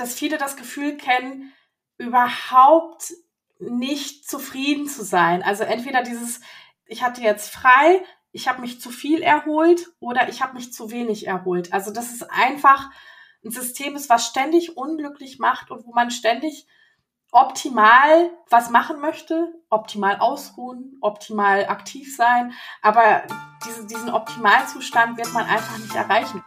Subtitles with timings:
[0.00, 1.52] dass viele das Gefühl kennen,
[1.98, 3.12] überhaupt
[3.58, 5.42] nicht zufrieden zu sein.
[5.42, 6.40] Also entweder dieses,
[6.86, 8.02] ich hatte jetzt frei,
[8.32, 11.72] ich habe mich zu viel erholt oder ich habe mich zu wenig erholt.
[11.72, 12.90] Also das ist einfach
[13.44, 16.66] ein System ist, was ständig unglücklich macht und wo man ständig
[17.32, 23.22] optimal was machen möchte, optimal ausruhen, optimal aktiv sein, aber
[23.64, 26.42] diese, diesen Optimalzustand wird man einfach nicht erreichen.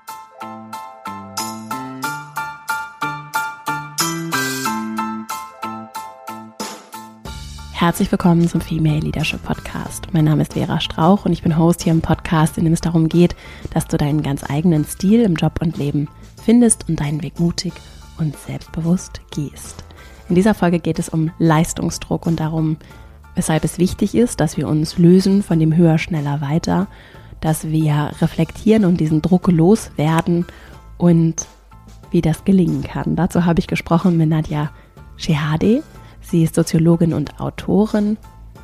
[7.84, 10.08] Herzlich willkommen zum Female Leadership Podcast.
[10.14, 12.80] Mein Name ist Vera Strauch und ich bin Host hier im Podcast, in dem es
[12.80, 13.36] darum geht,
[13.74, 16.08] dass du deinen ganz eigenen Stil im Job und Leben
[16.42, 17.74] findest und deinen Weg mutig
[18.18, 19.84] und selbstbewusst gehst.
[20.30, 22.78] In dieser Folge geht es um Leistungsdruck und darum,
[23.36, 26.88] weshalb es wichtig ist, dass wir uns lösen von dem höher, schneller, weiter,
[27.42, 30.46] dass wir reflektieren und diesen Druck loswerden
[30.98, 31.48] und
[32.12, 33.18] wie das gelingen kann.
[33.18, 34.72] Dazu habe ich gesprochen mit Nadja
[35.18, 35.84] Shehade.
[36.34, 38.18] Sie ist Soziologin und Autorin,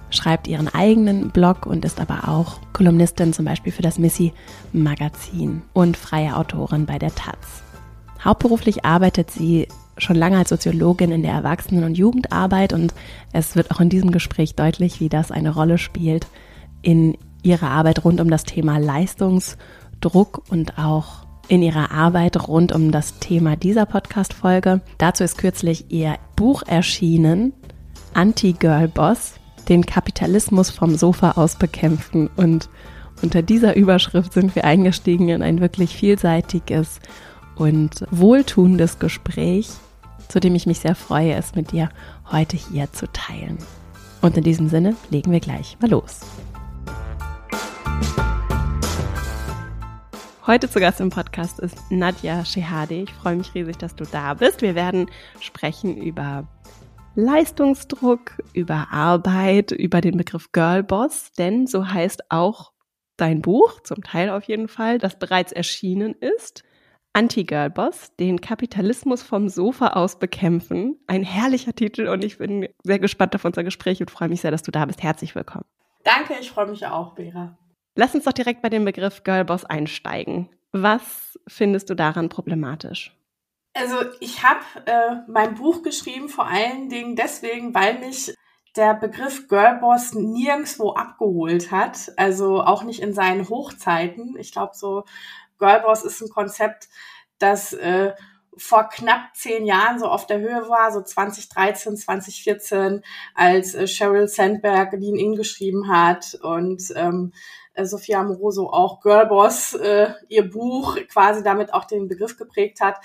[0.09, 4.33] schreibt ihren eigenen Blog und ist aber auch Kolumnistin zum Beispiel für das Missy
[4.73, 7.61] Magazin und freie Autorin bei der Taz.
[8.23, 9.67] Hauptberuflich arbeitet sie
[9.99, 12.95] schon lange als Soziologin in der Erwachsenen- und Jugendarbeit und
[13.33, 16.25] es wird auch in diesem Gespräch deutlich, wie das eine Rolle spielt
[16.81, 22.91] in ihrer Arbeit rund um das Thema Leistungsdruck und auch in ihrer Arbeit rund um
[22.91, 24.81] das Thema dieser Podcast-Folge.
[24.97, 27.53] Dazu ist kürzlich ihr Buch erschienen,
[28.13, 29.35] Anti-Girl-Boss,
[29.67, 32.29] den Kapitalismus vom Sofa aus bekämpfen.
[32.35, 32.69] Und
[33.21, 36.99] unter dieser Überschrift sind wir eingestiegen in ein wirklich vielseitiges
[37.55, 39.69] und wohltuendes Gespräch,
[40.27, 41.89] zu dem ich mich sehr freue, es mit dir
[42.31, 43.57] heute hier zu teilen.
[44.21, 46.21] Und in diesem Sinne legen wir gleich mal los.
[50.49, 52.95] Heute zu Gast im Podcast ist Nadja Shehade.
[52.95, 54.63] Ich freue mich riesig, dass du da bist.
[54.63, 55.05] Wir werden
[55.39, 56.47] sprechen über
[57.15, 62.71] Leistungsdruck, über Arbeit, über den Begriff Girlboss, denn so heißt auch
[63.17, 66.63] dein Buch, zum Teil auf jeden Fall, das bereits erschienen ist.
[67.13, 70.99] Anti-Girlboss, den Kapitalismus vom Sofa aus bekämpfen.
[71.07, 74.51] Ein herrlicher Titel und ich bin sehr gespannt auf unser Gespräch und freue mich sehr,
[74.51, 75.01] dass du da bist.
[75.01, 75.65] Herzlich willkommen.
[76.03, 77.57] Danke, ich freue mich auch, Bera.
[77.95, 80.49] Lass uns doch direkt bei dem Begriff Girlboss einsteigen.
[80.71, 83.18] Was findest du daran problematisch?
[83.79, 88.35] Also ich habe äh, mein Buch geschrieben vor allen Dingen deswegen, weil mich
[88.75, 92.11] der Begriff Girlboss nirgendwo abgeholt hat.
[92.17, 94.35] Also auch nicht in seinen Hochzeiten.
[94.37, 95.05] Ich glaube, so
[95.59, 96.89] Girlboss ist ein Konzept,
[97.37, 98.13] das äh,
[98.57, 103.01] vor knapp zehn Jahren so auf der Höhe war, so 2013, 2014,
[103.33, 107.31] als äh, Sheryl Sandberg Lean In geschrieben hat und ähm,
[107.73, 112.97] äh, Sophia Amoroso auch Girlboss, äh, ihr Buch quasi damit auch den Begriff geprägt hat.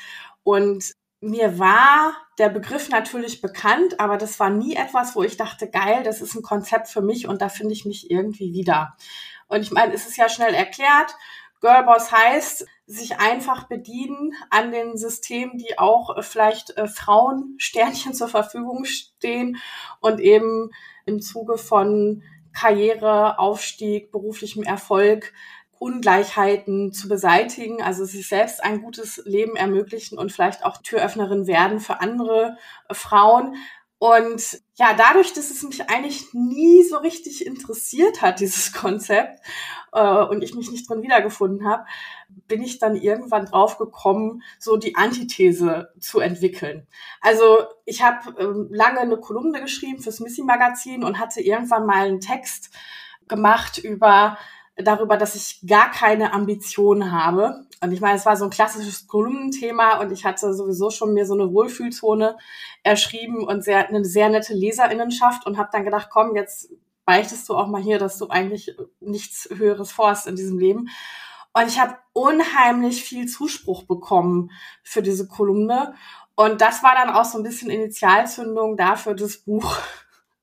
[0.44, 5.68] Und mir war der Begriff natürlich bekannt, aber das war nie etwas, wo ich dachte,
[5.68, 8.96] geil, das ist ein Konzept für mich und da finde ich mich irgendwie wieder.
[9.48, 11.16] Und ich meine, es ist ja schnell erklärt.
[11.60, 18.12] Girlboss heißt, sich einfach bedienen an den Systemen, die auch äh, vielleicht äh, Frauen Sternchen
[18.12, 19.56] zur Verfügung stehen
[20.00, 20.70] und eben
[21.06, 22.22] im Zuge von
[22.52, 25.32] Karriere, Aufstieg, beruflichem Erfolg,
[25.84, 31.78] Ungleichheiten zu beseitigen, also sich selbst ein gutes Leben ermöglichen und vielleicht auch Türöffnerin werden
[31.78, 32.56] für andere
[32.88, 33.56] äh, Frauen.
[33.98, 39.40] Und ja, dadurch, dass es mich eigentlich nie so richtig interessiert hat, dieses Konzept,
[39.92, 41.84] äh, und ich mich nicht drin wiedergefunden habe,
[42.48, 46.86] bin ich dann irgendwann drauf gekommen, so die Antithese zu entwickeln.
[47.20, 52.06] Also ich habe ähm, lange eine Kolumne geschrieben fürs Missy Magazin und hatte irgendwann mal
[52.06, 52.70] einen Text
[53.28, 54.38] gemacht über
[54.76, 57.66] darüber, dass ich gar keine Ambitionen habe.
[57.80, 61.26] Und ich meine, es war so ein klassisches Kolumnenthema und ich hatte sowieso schon mir
[61.26, 62.36] so eine Wohlfühlzone
[62.82, 66.70] erschrieben und sehr, eine sehr nette Leserinnenschaft und habe dann gedacht, komm, jetzt
[67.04, 70.88] beichtest du auch mal hier, dass du eigentlich nichts Höheres vorhast in diesem Leben.
[71.52, 74.50] Und ich habe unheimlich viel Zuspruch bekommen
[74.82, 75.94] für diese Kolumne.
[76.34, 79.76] Und das war dann auch so ein bisschen Initialzündung dafür, das Buch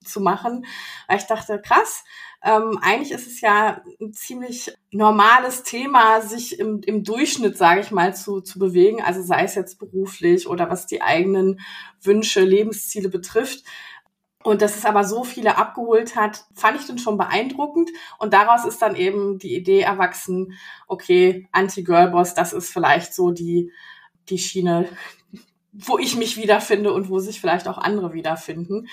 [0.03, 0.65] zu machen.
[1.07, 2.03] Weil ich dachte, krass,
[2.43, 7.91] ähm, eigentlich ist es ja ein ziemlich normales Thema, sich im, im Durchschnitt, sage ich
[7.91, 9.01] mal, zu, zu bewegen.
[9.01, 11.59] Also sei es jetzt beruflich oder was die eigenen
[12.01, 13.63] Wünsche, Lebensziele betrifft.
[14.43, 17.91] Und dass es aber so viele abgeholt hat, fand ich dann schon beeindruckend.
[18.17, 20.57] Und daraus ist dann eben die Idee erwachsen,
[20.87, 23.71] okay, Anti-Girlboss, das ist vielleicht so die,
[24.29, 24.89] die Schiene,
[25.71, 28.87] wo ich mich wiederfinde und wo sich vielleicht auch andere wiederfinden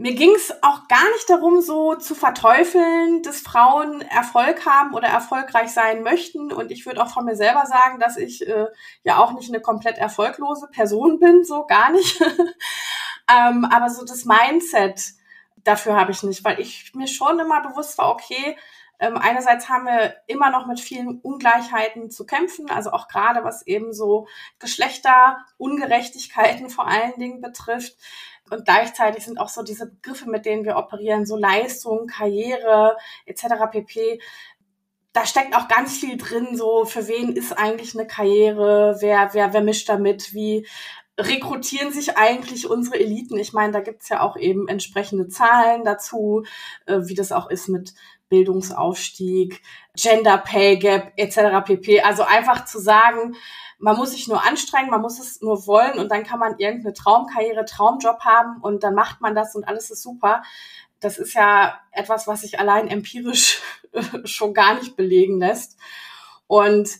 [0.00, 5.08] mir ging es auch gar nicht darum, so zu verteufeln, dass Frauen Erfolg haben oder
[5.08, 6.54] erfolgreich sein möchten.
[6.54, 8.68] Und ich würde auch von mir selber sagen, dass ich äh,
[9.04, 12.18] ja auch nicht eine komplett erfolglose Person bin, so gar nicht.
[13.30, 15.02] ähm, aber so das Mindset
[15.64, 18.56] dafür habe ich nicht, weil ich mir schon immer bewusst war, okay,
[19.00, 23.66] ähm, einerseits haben wir immer noch mit vielen Ungleichheiten zu kämpfen, also auch gerade was
[23.66, 24.28] eben so
[24.60, 27.98] Geschlechterungerechtigkeiten vor allen Dingen betrifft.
[28.50, 33.44] Und gleichzeitig sind auch so diese Begriffe, mit denen wir operieren, so Leistung, Karriere etc.
[33.70, 34.20] pp.
[35.12, 39.52] Da steckt auch ganz viel drin, so für wen ist eigentlich eine Karriere, wer, wer,
[39.52, 40.66] wer mischt damit, wie
[41.18, 43.38] rekrutieren sich eigentlich unsere Eliten?
[43.38, 46.44] Ich meine, da gibt's ja auch eben entsprechende Zahlen dazu,
[46.86, 47.94] äh, wie das auch ist mit
[48.30, 49.60] Bildungsaufstieg,
[49.94, 51.62] Gender Pay Gap etc.
[51.66, 52.00] pp.
[52.00, 53.36] Also einfach zu sagen,
[53.78, 56.94] man muss sich nur anstrengen, man muss es nur wollen und dann kann man irgendeine
[56.94, 60.42] Traumkarriere, Traumjob haben und dann macht man das und alles ist super.
[61.00, 63.60] Das ist ja etwas, was sich allein empirisch
[64.24, 65.78] schon gar nicht belegen lässt.
[66.46, 66.90] Und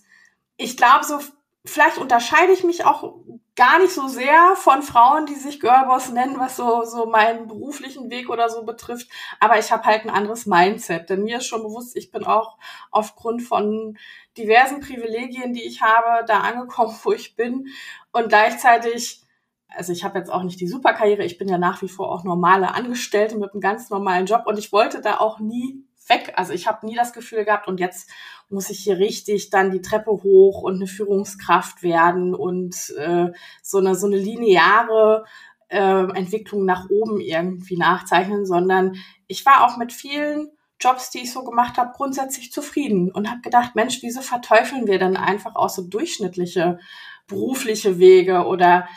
[0.56, 1.20] ich glaube, so
[1.64, 3.14] vielleicht unterscheide ich mich auch
[3.56, 8.10] gar nicht so sehr von Frauen, die sich Girlboss nennen, was so, so meinen beruflichen
[8.10, 9.08] Weg oder so betrifft.
[9.38, 11.10] Aber ich habe halt ein anderes Mindset.
[11.10, 12.56] Denn mir ist schon bewusst, ich bin auch
[12.90, 13.98] aufgrund von
[14.38, 17.66] diversen Privilegien, die ich habe, da angekommen, wo ich bin.
[18.12, 19.22] Und gleichzeitig,
[19.68, 22.24] also ich habe jetzt auch nicht die Superkarriere, ich bin ja nach wie vor auch
[22.24, 26.34] normale Angestellte mit einem ganz normalen Job und ich wollte da auch nie weg.
[26.36, 28.10] Also ich habe nie das Gefühl gehabt, und jetzt
[28.50, 33.30] muss ich hier richtig dann die Treppe hoch und eine Führungskraft werden und äh,
[33.62, 35.24] so eine so eine lineare
[35.68, 38.96] äh, Entwicklung nach oben irgendwie nachzeichnen, sondern
[39.26, 43.42] ich war auch mit vielen Jobs, die ich so gemacht habe, grundsätzlich zufrieden und habe
[43.42, 46.78] gedacht, Mensch, wieso verteufeln wir denn einfach auch so durchschnittliche
[47.26, 48.88] berufliche Wege oder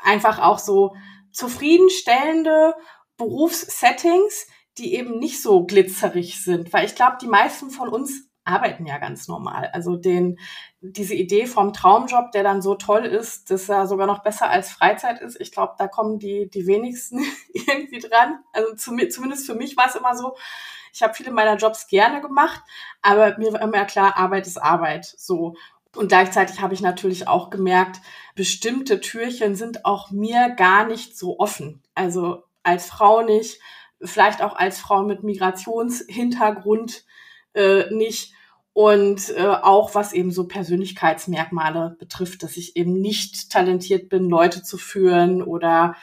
[0.00, 0.94] einfach auch so
[1.32, 2.74] zufriedenstellende
[3.16, 4.46] Berufssettings,
[4.78, 8.98] die eben nicht so glitzerig sind, weil ich glaube, die meisten von uns arbeiten ja
[8.98, 9.70] ganz normal.
[9.72, 10.38] Also den,
[10.80, 14.70] diese Idee vom Traumjob, der dann so toll ist, dass er sogar noch besser als
[14.70, 18.40] Freizeit ist, ich glaube, da kommen die, die wenigsten irgendwie dran.
[18.52, 20.36] Also zu, zumindest für mich war es immer so,
[20.92, 22.62] ich habe viele meiner Jobs gerne gemacht,
[23.02, 25.06] aber mir war immer klar, Arbeit ist Arbeit.
[25.06, 25.56] So.
[25.96, 28.00] Und gleichzeitig habe ich natürlich auch gemerkt,
[28.34, 31.82] bestimmte Türchen sind auch mir gar nicht so offen.
[31.94, 33.60] Also als Frau nicht,
[34.02, 37.04] vielleicht auch als Frau mit Migrationshintergrund
[37.54, 38.34] äh, nicht.
[38.72, 44.64] Und äh, auch was eben so Persönlichkeitsmerkmale betrifft, dass ich eben nicht talentiert bin, Leute
[44.64, 45.94] zu führen oder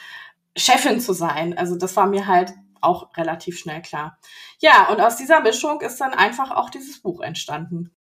[0.55, 1.57] Chefin zu sein.
[1.57, 4.17] Also das war mir halt auch relativ schnell klar.
[4.59, 7.91] Ja, und aus dieser Mischung ist dann einfach auch dieses Buch entstanden.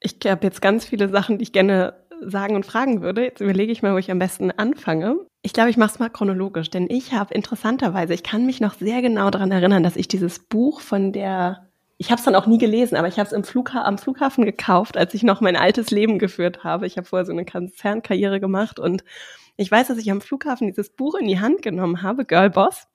[0.00, 3.24] Ich habe jetzt ganz viele Sachen, die ich gerne sagen und fragen würde.
[3.24, 5.16] Jetzt überlege ich mal, wo ich am besten anfange.
[5.42, 8.74] Ich glaube, ich mache es mal chronologisch, denn ich habe interessanterweise, ich kann mich noch
[8.74, 11.68] sehr genau daran erinnern, dass ich dieses Buch von der,
[11.98, 14.44] ich habe es dann auch nie gelesen, aber ich habe es im Flugha am Flughafen
[14.44, 16.86] gekauft, als ich noch mein altes Leben geführt habe.
[16.86, 19.04] Ich habe vorher so eine Konzernkarriere gemacht und
[19.56, 22.88] ich weiß, dass ich am Flughafen dieses Buch in die Hand genommen habe, Girl Boss.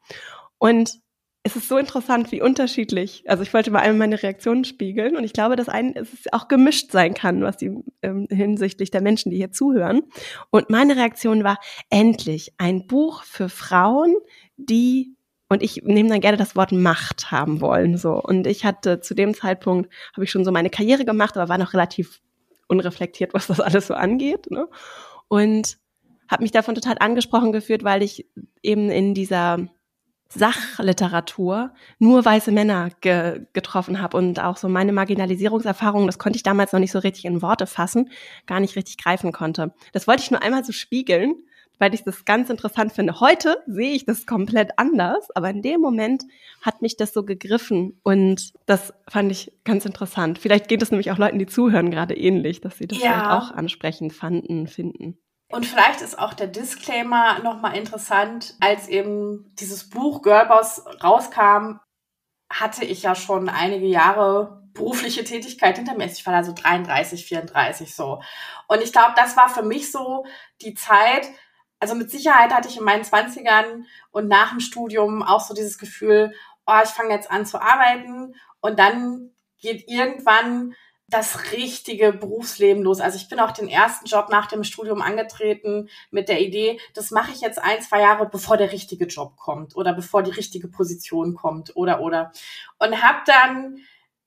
[0.58, 1.00] Und
[1.44, 3.24] es ist so interessant, wie unterschiedlich.
[3.27, 6.47] Also ich wollte mal einmal meine Reaktionen spiegeln und ich glaube, dass ein, es auch
[6.50, 7.71] gemischt sein kann, was die
[8.01, 10.01] ähm, hinsichtlich der Menschen, die hier zuhören.
[10.50, 11.57] Und meine Reaktion war
[11.89, 14.15] endlich ein Buch für Frauen,
[14.57, 15.15] die
[15.51, 18.21] und ich nehme dann gerne das Wort Macht haben wollen so.
[18.21, 21.57] Und ich hatte zu dem Zeitpunkt habe ich schon so meine Karriere gemacht, aber war
[21.57, 22.21] noch relativ
[22.68, 24.51] unreflektiert, was das alles so angeht.
[24.51, 24.68] Ne?
[25.27, 25.80] Und
[26.30, 28.27] habe mich davon total angesprochen geführt, weil ich
[28.62, 29.67] eben in dieser
[30.31, 36.43] Sachliteratur nur weiße Männer ge getroffen habe und auch so meine Marginalisierungserfahrungen, das konnte ich
[36.43, 38.12] damals noch nicht so richtig in Worte fassen,
[38.45, 39.74] gar nicht richtig greifen konnte.
[39.91, 41.36] Das wollte ich nur einmal so spiegeln,
[41.79, 43.19] weil ich das ganz interessant finde.
[43.19, 46.25] Heute sehe ich das komplett anders, aber in dem Moment
[46.62, 50.38] hat mich das so gegriffen und das fand ich ganz interessant.
[50.38, 53.38] Vielleicht geht es nämlich auch Leuten, die zuhören, gerade ähnlich, dass sie das ja.
[53.38, 55.17] auch ansprechend fanden, finden.
[55.51, 61.79] Und vielleicht ist auch der Disclaimer nochmal interessant, als eben dieses Buch Girlboss rauskam,
[62.51, 66.06] hatte ich ja schon einige Jahre berufliche Tätigkeit hinter mir.
[66.06, 68.22] Ich war da so 33, 34 so.
[68.68, 70.25] Und ich glaube, das war für mich so
[70.62, 71.27] die Zeit,
[71.79, 75.77] also mit Sicherheit hatte ich in meinen Zwanzigern und nach dem Studium auch so dieses
[75.77, 76.34] Gefühl,
[76.68, 80.75] oh, ich fange jetzt an zu arbeiten und dann geht irgendwann
[81.10, 83.01] das richtige Berufsleben los.
[83.01, 87.12] Also ich bin auch den ersten Job nach dem Studium angetreten mit der Idee, das
[87.12, 90.68] mache ich jetzt ein, zwei Jahre, bevor der richtige Job kommt oder bevor die richtige
[90.68, 92.32] Position kommt oder oder.
[92.78, 93.78] Und habe dann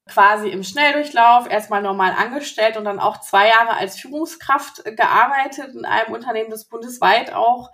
[0.09, 5.85] quasi im Schnelldurchlauf erstmal normal angestellt und dann auch zwei Jahre als Führungskraft gearbeitet in
[5.85, 7.71] einem Unternehmen, das bundesweit auch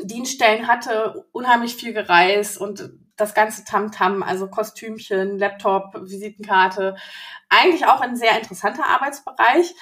[0.00, 2.92] Dienststellen hatte, unheimlich viel gereist und
[3.22, 6.96] das ganze Tamtam, -Tam, also Kostümchen, Laptop, Visitenkarte,
[7.48, 9.74] eigentlich auch ein sehr interessanter Arbeitsbereich.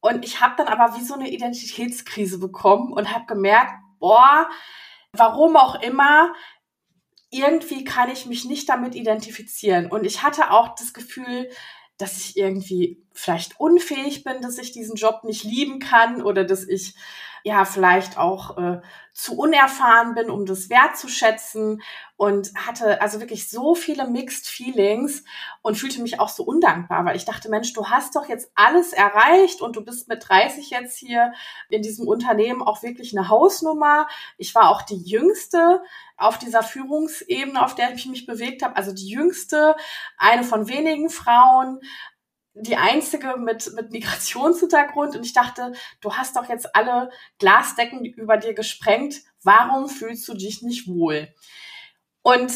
[0.00, 4.48] Und ich habe dann aber wie so eine Identitätskrise bekommen und habe gemerkt, boah,
[5.12, 6.32] warum auch immer,
[7.30, 9.90] irgendwie kann ich mich nicht damit identifizieren.
[9.90, 11.50] Und ich hatte auch das Gefühl,
[11.98, 16.66] dass ich irgendwie vielleicht unfähig bin, dass ich diesen Job nicht lieben kann oder dass
[16.66, 16.94] ich
[17.44, 18.80] ja vielleicht auch äh,
[19.18, 21.82] zu unerfahren bin, um das wertzuschätzen
[22.16, 25.24] und hatte also wirklich so viele Mixed Feelings
[25.60, 28.92] und fühlte mich auch so undankbar, weil ich dachte, Mensch, du hast doch jetzt alles
[28.92, 31.32] erreicht und du bist mit 30 jetzt hier
[31.68, 34.06] in diesem Unternehmen auch wirklich eine Hausnummer.
[34.36, 35.82] Ich war auch die jüngste
[36.16, 39.74] auf dieser Führungsebene, auf der ich mich bewegt habe, also die jüngste,
[40.16, 41.80] eine von wenigen Frauen,
[42.60, 48.36] die einzige mit, mit Migrationshintergrund und ich dachte, du hast doch jetzt alle Glasdecken über
[48.36, 49.22] dir gesprengt.
[49.42, 51.28] Warum fühlst du dich nicht wohl?
[52.22, 52.52] Und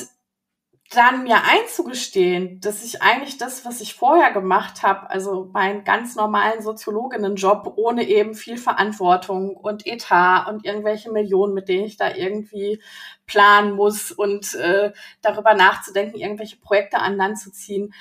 [0.95, 6.17] dann mir einzugestehen, dass ich eigentlich das, was ich vorher gemacht habe, also meinen ganz
[6.17, 12.15] normalen Soziologinnenjob ohne eben viel Verantwortung und Etat und irgendwelche Millionen, mit denen ich da
[12.15, 12.83] irgendwie
[13.27, 14.93] planen muss und äh,
[15.23, 17.95] darüber nachzudenken, irgendwelche Projekte an Land zu ziehen,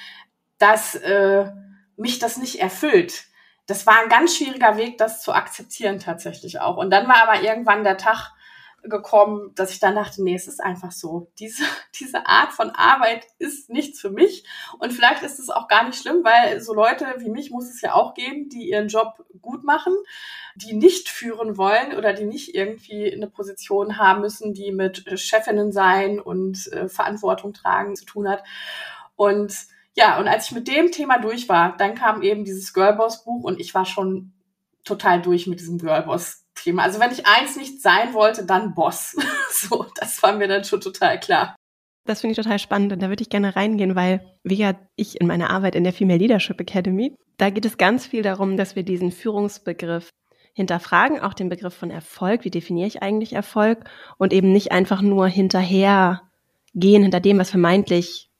[0.57, 1.49] dass äh,
[2.01, 3.25] mich das nicht erfüllt.
[3.67, 6.77] Das war ein ganz schwieriger Weg, das zu akzeptieren tatsächlich auch.
[6.77, 8.31] Und dann war aber irgendwann der Tag
[8.83, 11.31] gekommen, dass ich dann dachte, nee, es ist einfach so.
[11.37, 11.63] Diese,
[11.99, 14.43] diese Art von Arbeit ist nichts für mich.
[14.79, 17.81] Und vielleicht ist es auch gar nicht schlimm, weil so Leute wie mich muss es
[17.81, 19.93] ja auch geben, die ihren Job gut machen,
[20.55, 25.71] die nicht führen wollen oder die nicht irgendwie eine Position haben müssen, die mit Chefinnen
[25.71, 28.43] sein und äh, Verantwortung tragen zu tun hat.
[29.15, 29.55] Und
[29.95, 33.59] ja, und als ich mit dem Thema durch war, dann kam eben dieses Girlboss-Buch und
[33.59, 34.33] ich war schon
[34.83, 36.83] total durch mit diesem Girlboss-Thema.
[36.83, 39.15] Also wenn ich eins nicht sein wollte, dann Boss.
[39.51, 41.55] so, das war mir dann schon total klar.
[42.05, 45.21] Das finde ich total spannend und da würde ich gerne reingehen, weil wie ja ich
[45.21, 48.75] in meiner Arbeit in der Female Leadership Academy, da geht es ganz viel darum, dass
[48.75, 50.09] wir diesen Führungsbegriff
[50.53, 53.85] hinterfragen, auch den Begriff von Erfolg, wie definiere ich eigentlich Erfolg
[54.17, 56.23] und eben nicht einfach nur hinterher
[56.73, 58.30] gehen hinter dem, was vermeintlich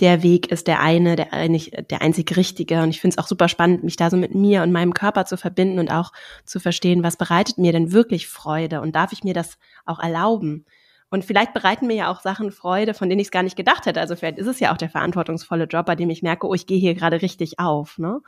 [0.00, 2.82] der Weg ist der eine, der, eigentlich der einzig richtige.
[2.82, 5.24] Und ich finde es auch super spannend, mich da so mit mir und meinem Körper
[5.24, 6.12] zu verbinden und auch
[6.44, 10.66] zu verstehen, was bereitet mir denn wirklich Freude und darf ich mir das auch erlauben?
[11.10, 13.86] Und vielleicht bereiten mir ja auch Sachen Freude, von denen ich es gar nicht gedacht
[13.86, 14.00] hätte.
[14.00, 16.66] Also vielleicht ist es ja auch der verantwortungsvolle Job, bei dem ich merke, oh, ich
[16.66, 17.98] gehe hier gerade richtig auf.
[17.98, 18.20] Ne?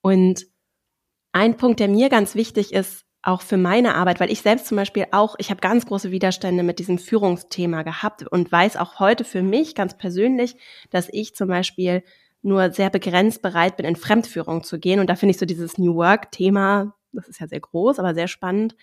[0.00, 0.46] Und
[1.32, 4.76] ein Punkt, der mir ganz wichtig ist, auch für meine Arbeit, weil ich selbst zum
[4.76, 9.24] Beispiel auch, ich habe ganz große Widerstände mit diesem Führungsthema gehabt und weiß auch heute
[9.24, 10.56] für mich ganz persönlich,
[10.90, 12.02] dass ich zum Beispiel
[12.42, 14.98] nur sehr begrenzt bereit bin, in Fremdführung zu gehen.
[14.98, 18.26] Und da finde ich so dieses New Work-Thema, das ist ja sehr groß, aber sehr
[18.26, 18.74] spannend,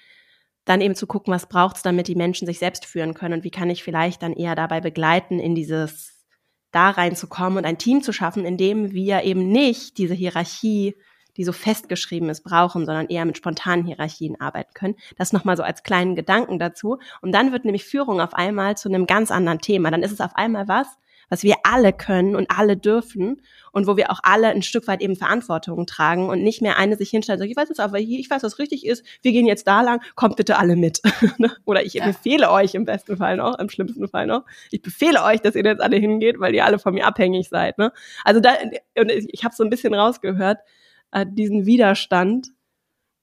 [0.63, 3.43] dann eben zu gucken, was braucht es, damit die Menschen sich selbst führen können und
[3.43, 6.25] wie kann ich vielleicht dann eher dabei begleiten, in dieses
[6.71, 10.95] da reinzukommen und ein Team zu schaffen, in dem wir eben nicht diese Hierarchie
[11.39, 14.95] die so festgeschrieben ist, brauchen, sondern eher mit spontanen Hierarchien arbeiten können.
[15.17, 16.99] Das nochmal so als kleinen Gedanken dazu.
[17.21, 19.89] Und dann wird nämlich Führung auf einmal zu einem ganz anderen Thema.
[19.89, 20.87] Dann ist es auf einmal was,
[21.29, 23.41] was wir alle können und alle dürfen
[23.71, 26.97] und wo wir auch alle ein Stück weit eben Verantwortung tragen und nicht mehr eine
[26.97, 29.31] sich hinstellt und sagt, ich weiß es aber hier, ich weiß, was richtig ist, wir
[29.31, 31.01] gehen jetzt da lang, kommt bitte alle mit.
[31.37, 31.55] Ne?
[31.63, 32.05] Oder ich ja.
[32.05, 35.63] befehle euch im besten Fall noch, im schlimmsten Fall noch, ich befehle euch, dass ihr
[35.63, 37.77] jetzt alle hingeht, weil ihr alle von mir abhängig seid.
[37.77, 37.93] Ne?
[38.25, 38.55] Also da,
[38.97, 40.57] und ich habe so ein bisschen rausgehört,
[41.11, 42.49] äh, diesen Widerstand,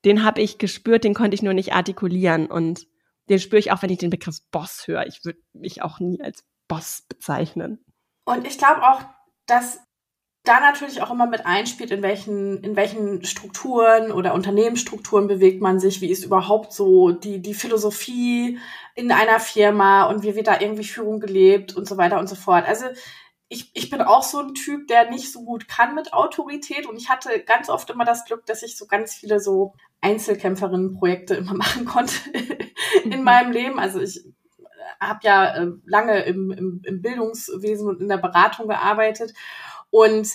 [0.05, 2.47] den habe ich gespürt, den konnte ich nur nicht artikulieren.
[2.47, 2.87] Und
[3.29, 5.07] den spüre ich auch, wenn ich den Begriff Boss höre.
[5.07, 7.85] Ich würde mich auch nie als Boss bezeichnen.
[8.25, 9.03] Und ich glaube auch,
[9.47, 9.81] dass
[10.47, 15.81] da natürlich auch immer mit einspielt, in welchen, in welchen Strukturen oder Unternehmensstrukturen bewegt man
[15.81, 18.59] sich, wie ist überhaupt so die, die Philosophie
[18.95, 22.37] in einer Firma und wie wird da irgendwie Führung gelebt und so weiter und so
[22.37, 22.65] fort.
[22.67, 22.87] Also
[23.49, 26.97] ich, ich bin auch so ein Typ, der nicht so gut kann mit Autorität und
[26.97, 31.55] ich hatte ganz oft immer das Glück, dass ich so ganz viele so Einzelkämpferinnenprojekte immer
[31.57, 32.15] machen konnte
[33.05, 33.25] in mhm.
[33.25, 33.79] meinem Leben.
[33.79, 34.25] Also ich
[35.01, 39.33] habe ja äh, lange im, im, im Bildungswesen und in der Beratung gearbeitet
[39.91, 40.29] und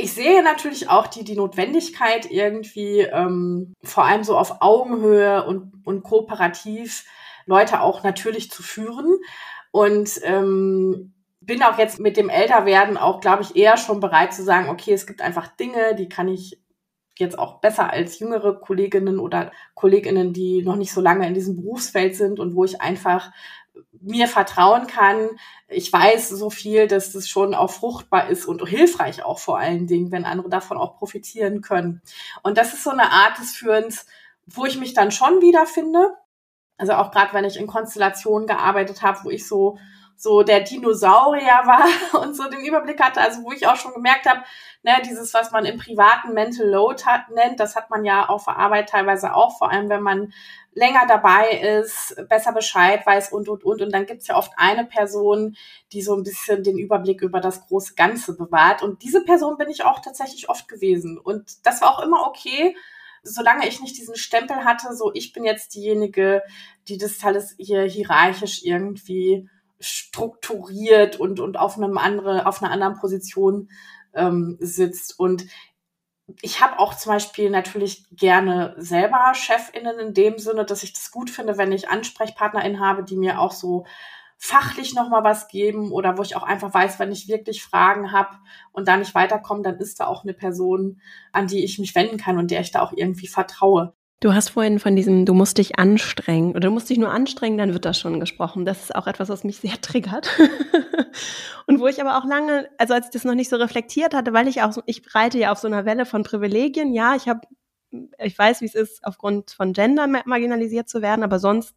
[0.00, 5.72] ich sehe natürlich auch die, die Notwendigkeit irgendwie ähm, vor allem so auf Augenhöhe und,
[5.84, 7.04] und kooperativ
[7.46, 9.18] Leute auch natürlich zu führen.
[9.72, 11.14] Und ähm,
[11.48, 14.92] bin auch jetzt mit dem Älterwerden auch, glaube ich, eher schon bereit zu sagen, okay,
[14.92, 16.60] es gibt einfach Dinge, die kann ich
[17.16, 21.56] jetzt auch besser als jüngere Kolleginnen oder Kolleginnen, die noch nicht so lange in diesem
[21.56, 23.32] Berufsfeld sind und wo ich einfach
[23.98, 25.30] mir vertrauen kann.
[25.68, 29.86] Ich weiß so viel, dass das schon auch fruchtbar ist und hilfreich auch vor allen
[29.86, 32.02] Dingen, wenn andere davon auch profitieren können.
[32.42, 34.04] Und das ist so eine Art des Führens,
[34.44, 36.10] wo ich mich dann schon wiederfinde.
[36.76, 39.78] Also auch gerade wenn ich in Konstellationen gearbeitet habe, wo ich so
[40.18, 44.26] so der Dinosaurier war und so den Überblick hatte, also wo ich auch schon gemerkt
[44.26, 44.42] habe,
[44.82, 48.44] ne, dieses, was man im privaten Mental Load hat, nennt, das hat man ja auf
[48.44, 50.32] der Arbeit teilweise auch, vor allem wenn man
[50.72, 53.82] länger dabei ist, besser Bescheid weiß und, und, und.
[53.82, 55.56] Und dann gibt's ja oft eine Person,
[55.92, 58.82] die so ein bisschen den Überblick über das große Ganze bewahrt.
[58.82, 61.18] Und diese Person bin ich auch tatsächlich oft gewesen.
[61.18, 62.76] Und das war auch immer okay,
[63.22, 66.42] solange ich nicht diesen Stempel hatte, so ich bin jetzt diejenige,
[66.86, 69.48] die das alles hier hierarchisch irgendwie
[69.80, 73.70] strukturiert und, und auf einem andere, auf einer anderen Position
[74.14, 75.18] ähm, sitzt.
[75.18, 75.46] Und
[76.42, 81.10] ich habe auch zum Beispiel natürlich gerne selber Chefinnen in dem Sinne, dass ich das
[81.10, 83.86] gut finde, wenn ich AnsprechpartnerInnen habe, die mir auch so
[84.36, 88.36] fachlich nochmal was geben oder wo ich auch einfach weiß, wenn ich wirklich Fragen habe
[88.72, 91.00] und da nicht weiterkomme, dann ist da auch eine Person,
[91.32, 93.94] an die ich mich wenden kann und der ich da auch irgendwie vertraue.
[94.20, 97.56] Du hast vorhin von diesem, du musst dich anstrengen oder du musst dich nur anstrengen,
[97.56, 98.64] dann wird das schon gesprochen.
[98.64, 100.28] Das ist auch etwas, was mich sehr triggert.
[101.66, 104.32] und wo ich aber auch lange, also als ich das noch nicht so reflektiert hatte,
[104.32, 106.92] weil ich auch, ich reite ja auf so einer Welle von Privilegien.
[106.92, 107.42] Ja, ich habe,
[108.18, 111.76] ich weiß, wie es ist, aufgrund von Gender marginalisiert zu werden, aber sonst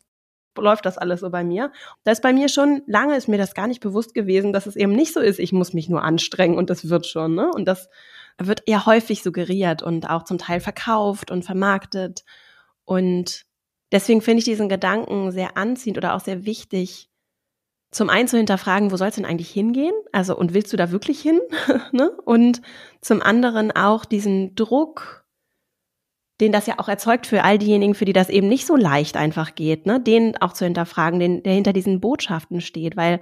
[0.58, 1.72] läuft das alles so bei mir.
[2.04, 4.76] Da ist bei mir schon lange ist mir das gar nicht bewusst gewesen, dass es
[4.76, 7.52] eben nicht so ist, ich muss mich nur anstrengen und das wird schon, ne?
[7.54, 7.88] Und das
[8.38, 12.24] wird eher häufig suggeriert und auch zum Teil verkauft und vermarktet.
[12.86, 13.46] Und
[13.92, 17.12] deswegen finde ich diesen Gedanken sehr anziehend oder auch sehr wichtig,
[17.92, 19.94] zum einen zu hinterfragen, wo soll es denn eigentlich hingehen?
[20.14, 21.42] Also, und willst du da wirklich hin?
[21.92, 22.12] ne?
[22.24, 22.62] Und
[23.02, 25.26] zum anderen auch diesen Druck,
[26.40, 29.18] den das ja auch erzeugt für all diejenigen, für die das eben nicht so leicht
[29.18, 30.00] einfach geht, ne?
[30.00, 33.20] den auch zu hinterfragen, den, der hinter diesen Botschaften steht, weil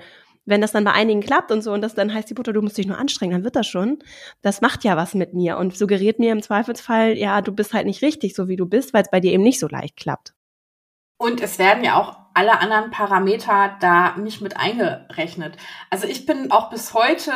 [0.50, 2.62] wenn das dann bei einigen klappt und so und das dann heißt die Butter, du
[2.62, 4.00] musst dich nur anstrengen, dann wird das schon.
[4.42, 7.86] Das macht ja was mit mir und suggeriert mir im Zweifelsfall, ja, du bist halt
[7.86, 10.34] nicht richtig, so wie du bist, weil es bei dir eben nicht so leicht klappt.
[11.18, 15.58] Und es werden ja auch alle anderen Parameter da nicht mit eingerechnet.
[15.90, 17.32] Also ich bin auch bis heute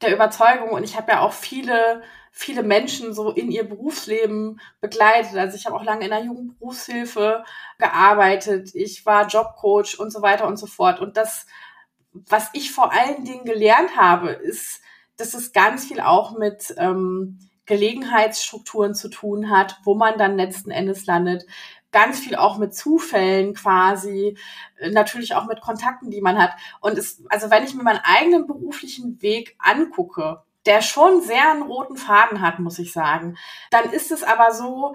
[0.00, 5.36] der Überzeugung und ich habe ja auch viele viele Menschen so in ihr Berufsleben begleitet.
[5.36, 7.44] Also ich habe auch lange in der Jugendberufshilfe
[7.78, 8.74] gearbeitet.
[8.74, 10.98] Ich war Jobcoach und so weiter und so fort.
[11.00, 11.46] Und das
[12.12, 14.80] was ich vor allen Dingen gelernt habe, ist,
[15.16, 20.70] dass es ganz viel auch mit ähm, Gelegenheitsstrukturen zu tun hat, wo man dann letzten
[20.70, 21.46] Endes landet.
[21.90, 24.36] Ganz viel auch mit Zufällen quasi,
[24.90, 26.52] natürlich auch mit Kontakten, die man hat.
[26.80, 31.62] Und es, also wenn ich mir meinen eigenen beruflichen Weg angucke, der schon sehr einen
[31.62, 33.36] roten Faden hat, muss ich sagen,
[33.70, 34.94] dann ist es aber so,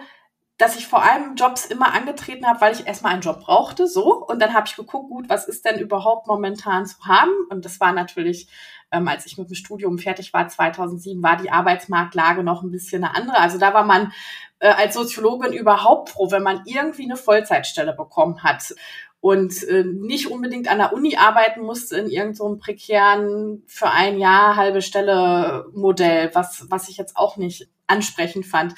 [0.58, 4.26] dass ich vor allem Jobs immer angetreten habe, weil ich erstmal einen Job brauchte, so.
[4.26, 7.32] Und dann habe ich geguckt, gut, was ist denn überhaupt momentan zu haben?
[7.50, 8.50] Und das war natürlich,
[8.92, 13.04] ähm, als ich mit dem Studium fertig war, 2007, war die Arbeitsmarktlage noch ein bisschen
[13.04, 13.40] eine andere.
[13.40, 14.12] Also da war man
[14.60, 18.74] äh, als Soziologin überhaupt froh, wenn man irgendwie eine Vollzeitstelle bekommen hat
[19.20, 24.20] und äh, nicht unbedingt an der Uni arbeiten musste in irgendeinem so prekären für ein
[24.20, 28.74] Jahr halbe Stelle Modell, was, was ich jetzt auch nicht ansprechend fand.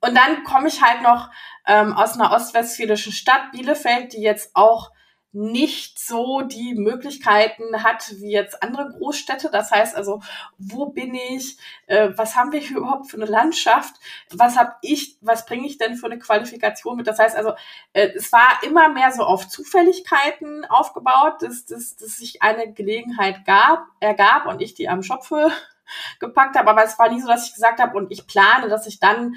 [0.00, 1.30] Und dann komme ich halt noch
[1.66, 4.90] ähm, aus einer ostwestfälischen Stadt, Bielefeld, die jetzt auch
[5.38, 9.50] nicht so die Möglichkeiten hat wie jetzt andere Großstädte.
[9.50, 10.22] Das heißt also,
[10.56, 11.58] wo bin ich?
[11.86, 13.96] Äh, was haben wir hier überhaupt für eine Landschaft?
[14.30, 15.18] Was habe ich?
[15.20, 17.06] Was bringe ich denn für eine Qualifikation mit?
[17.06, 17.52] Das heißt also,
[17.92, 23.44] äh, es war immer mehr so auf Zufälligkeiten aufgebaut, dass, dass, dass sich eine Gelegenheit
[23.44, 25.52] gab, ergab und ich die am Schopfe
[26.18, 26.70] gepackt habe.
[26.70, 29.34] Aber es war nie so, dass ich gesagt habe und ich plane, dass ich dann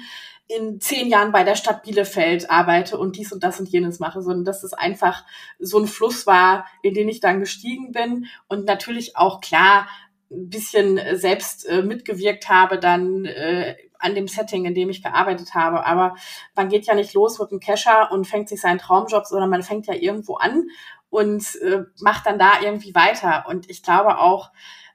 [0.50, 4.22] in zehn Jahren bei der Stadt Bielefeld arbeite und dies und das und jenes mache,
[4.22, 5.24] sondern dass es einfach
[5.58, 9.88] so ein Fluss war, in den ich dann gestiegen bin und natürlich auch klar
[10.30, 15.54] ein bisschen selbst äh, mitgewirkt habe dann äh, an dem Setting, in dem ich gearbeitet
[15.54, 15.84] habe.
[15.84, 16.14] Aber
[16.54, 19.62] man geht ja nicht los mit einem Kescher und fängt sich seinen Traumjob, sondern man
[19.62, 20.68] fängt ja irgendwo an
[21.10, 23.44] und äh, macht dann da irgendwie weiter.
[23.48, 24.50] Und ich glaube auch,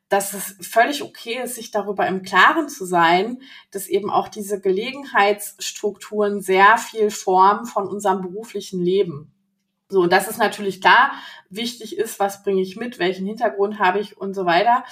[0.09, 3.41] dass es völlig okay ist, sich darüber im Klaren zu sein,
[3.71, 9.31] dass eben auch diese Gelegenheitsstrukturen sehr viel Form von unserem beruflichen Leben.
[9.89, 11.11] So, und das ist natürlich klar,
[11.49, 14.83] wichtig ist, was bringe ich mit, welchen Hintergrund habe ich und so weiter.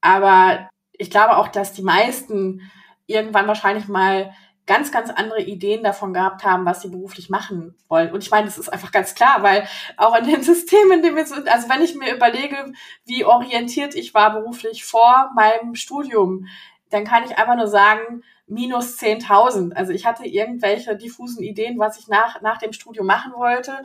[0.00, 2.70] Aber ich glaube auch, dass die meisten
[3.06, 4.34] irgendwann wahrscheinlich mal
[4.68, 8.12] ganz, ganz andere Ideen davon gehabt haben, was sie beruflich machen wollen.
[8.12, 11.16] Und ich meine, das ist einfach ganz klar, weil auch in dem System, in dem
[11.16, 12.72] wir sind, also wenn ich mir überlege,
[13.04, 16.46] wie orientiert ich war beruflich vor meinem Studium,
[16.90, 19.74] dann kann ich einfach nur sagen, minus 10.000.
[19.74, 23.82] Also ich hatte irgendwelche diffusen Ideen, was ich nach, nach dem Studium machen wollte.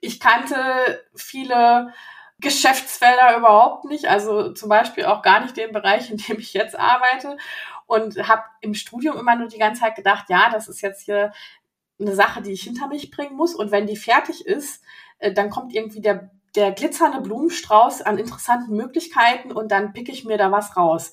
[0.00, 0.56] Ich kannte
[1.14, 1.92] viele
[2.38, 6.78] Geschäftsfelder überhaupt nicht, also zum Beispiel auch gar nicht den Bereich, in dem ich jetzt
[6.78, 7.36] arbeite
[7.86, 11.32] und habe im Studium immer nur die ganze Zeit gedacht, ja, das ist jetzt hier
[11.98, 14.82] eine Sache, die ich hinter mich bringen muss und wenn die fertig ist,
[15.18, 20.24] äh, dann kommt irgendwie der der glitzernde Blumenstrauß an interessanten Möglichkeiten und dann picke ich
[20.24, 21.12] mir da was raus.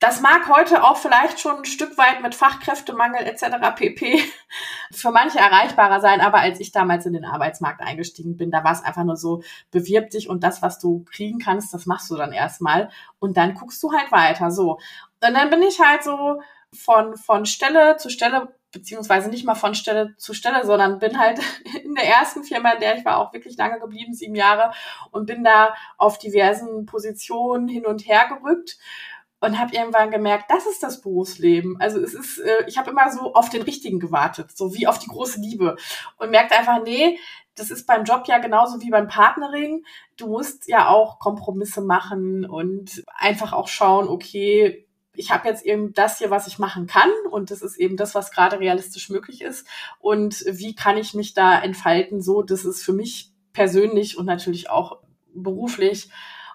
[0.00, 3.74] Das mag heute auch vielleicht schon ein Stück weit mit Fachkräftemangel etc.
[3.74, 4.22] pp.
[4.92, 8.72] für manche erreichbarer sein, aber als ich damals in den Arbeitsmarkt eingestiegen bin, da war
[8.72, 12.16] es einfach nur so, bewirb dich und das, was du kriegen kannst, das machst du
[12.16, 14.52] dann erstmal und dann guckst du halt weiter.
[14.52, 14.78] So.
[15.24, 16.40] Und dann bin ich halt so
[16.72, 21.40] von, von Stelle zu Stelle beziehungsweise nicht mal von Stelle zu Stelle, sondern bin halt
[21.84, 24.72] in der ersten Firma, in der ich war, auch wirklich lange geblieben, sieben Jahre,
[25.10, 28.78] und bin da auf diversen Positionen hin und her gerückt
[29.40, 31.76] und habe irgendwann gemerkt, das ist das Berufsleben.
[31.80, 34.98] Also es ist, äh, ich habe immer so auf den Richtigen gewartet, so wie auf
[34.98, 35.76] die große Liebe
[36.18, 37.18] und merkte einfach, nee,
[37.54, 39.84] das ist beim Job ja genauso wie beim Partnering.
[40.16, 44.87] Du musst ja auch Kompromisse machen und einfach auch schauen, okay,
[45.18, 48.14] ich habe jetzt eben das hier, was ich machen kann und das ist eben das,
[48.14, 49.66] was gerade realistisch möglich ist
[49.98, 54.70] und wie kann ich mich da entfalten, so dass es für mich persönlich und natürlich
[54.70, 54.98] auch
[55.34, 56.08] beruflich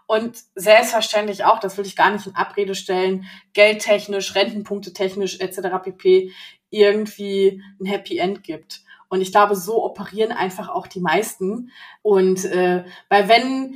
[0.06, 5.84] und selbstverständlich auch, das will ich gar nicht in Abrede stellen, geldtechnisch, Rentenpunkte technisch etc.
[5.84, 6.32] pp.
[6.69, 8.82] irgendwie ein Happy End gibt.
[9.10, 11.71] Und ich glaube, so operieren einfach auch die meisten.
[12.02, 13.76] Und äh, weil wenn,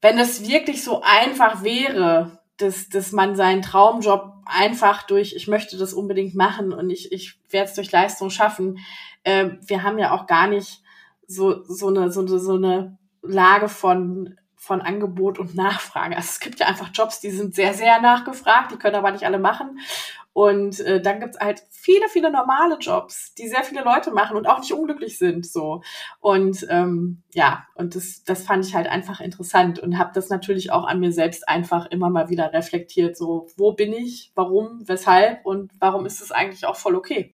[0.00, 5.76] wenn es wirklich so einfach wäre, dass, dass man seinen Traumjob einfach durch, ich möchte
[5.76, 8.78] das unbedingt machen und ich, ich werde es durch Leistung schaffen.
[9.24, 10.82] Äh, wir haben ja auch gar nicht
[11.26, 16.16] so, so, eine, so, so eine Lage von von Angebot und Nachfrage.
[16.16, 19.24] Also es gibt ja einfach Jobs, die sind sehr, sehr nachgefragt, die können aber nicht
[19.24, 19.78] alle machen.
[20.32, 24.46] Und äh, dann gibt's halt viele, viele normale Jobs, die sehr viele Leute machen und
[24.46, 25.46] auch nicht unglücklich sind.
[25.46, 25.82] so
[26.18, 30.72] Und ähm, ja, und das, das fand ich halt einfach interessant und habe das natürlich
[30.72, 33.16] auch an mir selbst einfach immer mal wieder reflektiert.
[33.16, 37.32] So, wo bin ich, warum, weshalb und warum ist es eigentlich auch voll okay?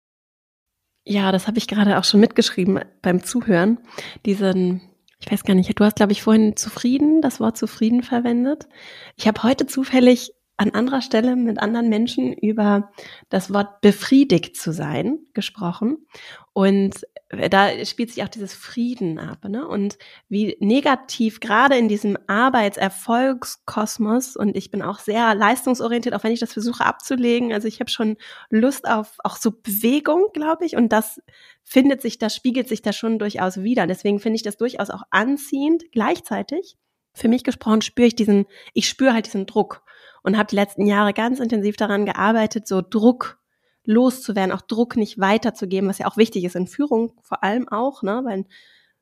[1.04, 3.78] Ja, das habe ich gerade auch schon mitgeschrieben beim Zuhören.
[4.26, 4.82] Diesen
[5.26, 8.68] ich weiß gar nicht, du hast, glaube ich, vorhin zufrieden, das Wort zufrieden verwendet.
[9.16, 12.91] Ich habe heute zufällig an anderer Stelle mit anderen Menschen über
[13.30, 16.08] das Wort befriedigt zu sein gesprochen.
[16.54, 19.68] Und da spielt sich auch dieses Frieden ab, ne?
[19.68, 19.98] Und
[20.30, 26.39] wie negativ gerade in diesem Arbeitserfolgskosmos und ich bin auch sehr leistungsorientiert, auch wenn ich
[26.39, 27.52] das versuche abzulegen.
[27.52, 28.15] Also ich habe schon
[28.50, 31.22] Lust auf auch so Bewegung, glaube ich, und das
[31.63, 33.88] findet sich, das spiegelt sich da schon durchaus wieder.
[33.88, 35.84] Deswegen finde ich das durchaus auch anziehend.
[35.91, 36.78] Gleichzeitig,
[37.13, 39.84] für mich gesprochen, spüre ich diesen, ich spüre halt diesen Druck
[40.26, 43.40] und habe die letzten Jahre ganz intensiv daran gearbeitet, so Druck
[43.84, 48.02] loszuwerden, auch Druck nicht weiterzugeben, was ja auch wichtig ist in Führung vor allem auch,
[48.02, 48.46] ne, weil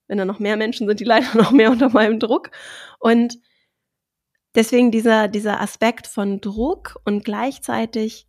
[0.07, 2.51] wenn da noch mehr Menschen sind, die leider noch mehr unter meinem Druck.
[2.99, 3.39] Und
[4.53, 8.27] deswegen dieser dieser Aspekt von Druck und gleichzeitig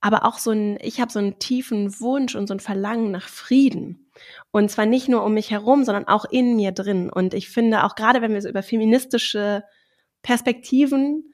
[0.00, 3.28] aber auch so ein ich habe so einen tiefen Wunsch und so ein Verlangen nach
[3.28, 4.10] Frieden.
[4.50, 7.08] Und zwar nicht nur um mich herum, sondern auch in mir drin.
[7.08, 9.62] Und ich finde auch gerade wenn wir so über feministische
[10.22, 11.32] Perspektiven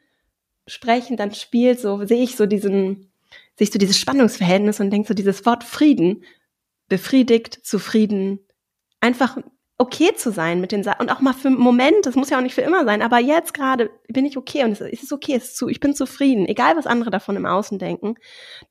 [0.66, 3.12] sprechen, dann spielt so sehe ich so diesen
[3.58, 6.24] sich so dieses Spannungsverhältnis und denkt so dieses Wort Frieden,
[6.88, 8.40] befriedigt, zufrieden,
[9.00, 9.38] einfach
[9.78, 12.38] okay zu sein mit den Sachen und auch mal für einen Moment, das muss ja
[12.38, 15.34] auch nicht für immer sein, aber jetzt gerade bin ich okay und es ist okay,
[15.34, 18.14] es ist zu, ich bin zufrieden, egal was andere davon im Außen denken.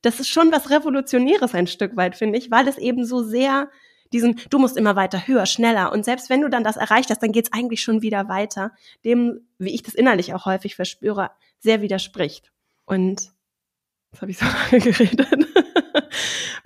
[0.00, 3.70] Das ist schon was Revolutionäres ein Stück weit, finde ich, weil es eben so sehr
[4.12, 7.22] diesen, du musst immer weiter, höher, schneller und selbst wenn du dann das erreicht hast,
[7.22, 8.72] dann geht es eigentlich schon wieder weiter,
[9.04, 12.52] dem, wie ich das innerlich auch häufig verspüre, sehr widerspricht.
[12.84, 13.32] Und
[14.12, 15.28] Jetzt habe ich so lange geredet.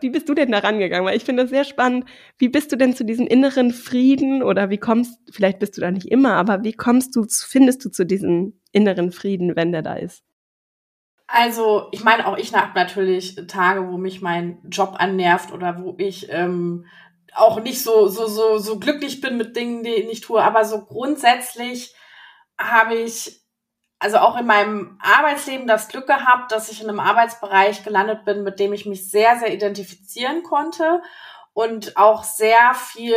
[0.01, 1.07] wie bist du denn da rangegangen?
[1.07, 2.05] Weil ich finde das sehr spannend.
[2.39, 5.91] Wie bist du denn zu diesem inneren Frieden oder wie kommst, vielleicht bist du da
[5.91, 9.95] nicht immer, aber wie kommst du, findest du zu diesem inneren Frieden, wenn der da
[9.95, 10.25] ist?
[11.29, 15.97] Also, ich meine, auch ich habe natürlich Tage, wo mich mein Job annervt oder wo
[15.99, 16.87] ich ähm,
[17.37, 20.43] auch nicht so, so, so, so glücklich bin mit Dingen, die ich nicht tue.
[20.43, 21.95] Aber so grundsätzlich
[22.59, 23.41] habe ich
[23.99, 28.43] also auch in meinem Arbeitsleben das Glück gehabt, dass ich in einem Arbeitsbereich gelandet bin,
[28.43, 31.03] mit dem ich mich sehr, sehr identifizieren konnte
[31.55, 33.15] und auch sehr viel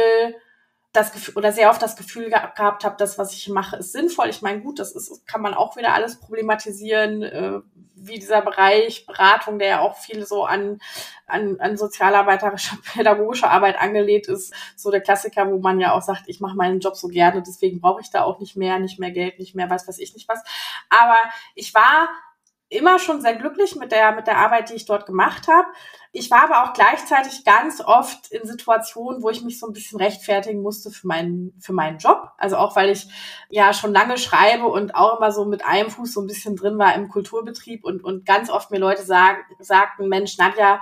[0.94, 4.30] das Gefühl oder sehr oft das Gefühl gehabt habe, das, was ich mache, ist sinnvoll.
[4.30, 7.60] Ich meine, gut, das ist, kann man auch wieder alles problematisieren, äh,
[8.02, 10.80] wie dieser Bereich Beratung, der ja auch viel so an,
[11.28, 16.24] an, an sozialarbeiterischer, pädagogischer Arbeit angelehnt ist, so der Klassiker, wo man ja auch sagt,
[16.28, 19.12] ich mache meinen Job so gerne, deswegen brauche ich da auch nicht mehr, nicht mehr
[19.12, 20.44] Geld, nicht mehr, weiß was ich nicht was.
[20.90, 21.18] Aber
[21.56, 22.10] ich war
[22.70, 25.68] immer schon sehr glücklich mit der, mit der Arbeit, die ich dort gemacht habe.
[26.12, 30.00] Ich war aber auch gleichzeitig ganz oft in Situationen, wo ich mich so ein bisschen
[30.00, 32.32] rechtfertigen musste für meinen, für meinen Job.
[32.38, 33.08] Also auch, weil ich
[33.50, 36.78] ja schon lange schreibe und auch immer so mit einem Fuß so ein bisschen drin
[36.78, 40.82] war im Kulturbetrieb und, und ganz oft mir Leute sagen, sagten, Mensch, Nadja,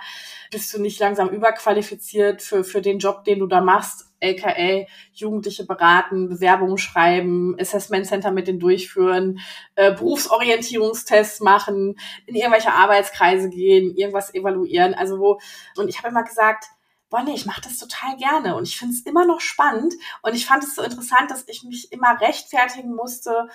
[0.51, 4.06] bist du nicht langsam überqualifiziert für, für den Job, den du da machst?
[4.21, 9.39] Aka Jugendliche beraten, Bewerbungen schreiben, Assessment Center mit denen durchführen,
[9.75, 14.93] äh, Berufsorientierungstests machen, in irgendwelche Arbeitskreise gehen, irgendwas evaluieren.
[14.93, 15.39] Also wo,
[15.77, 16.65] und ich habe immer gesagt,
[17.09, 20.35] boah, nee, ich mache das total gerne und ich finde es immer noch spannend und
[20.35, 23.47] ich fand es so interessant, dass ich mich immer rechtfertigen musste,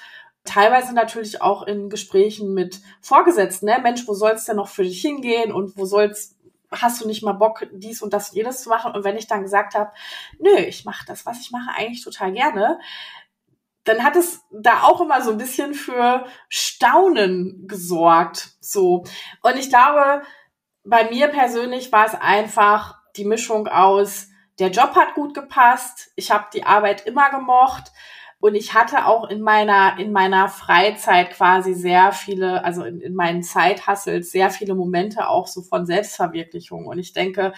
[0.45, 3.79] teilweise natürlich auch in Gesprächen mit Vorgesetzten, ne?
[3.83, 6.32] Mensch, wo soll's denn noch für dich hingehen und wo soll's
[6.81, 8.93] hast du nicht mal Bock, dies und das und jedes zu machen?
[8.95, 9.93] Und wenn ich dann gesagt habe,
[10.39, 12.79] nö, ich mache das, was ich mache, eigentlich total gerne,
[13.85, 18.51] dann hat es da auch immer so ein bisschen für Staunen gesorgt.
[18.61, 19.05] So.
[19.43, 20.23] Und ich glaube,
[20.85, 26.31] bei mir persönlich war es einfach die Mischung aus, der Job hat gut gepasst, ich
[26.31, 27.91] habe die Arbeit immer gemocht
[28.43, 33.15] und ich hatte auch in meiner, in meiner Freizeit quasi sehr viele, also in, in
[33.15, 36.87] meinen Zeithassels sehr viele Momente auch so von Selbstverwirklichung.
[36.87, 37.53] Und ich denke,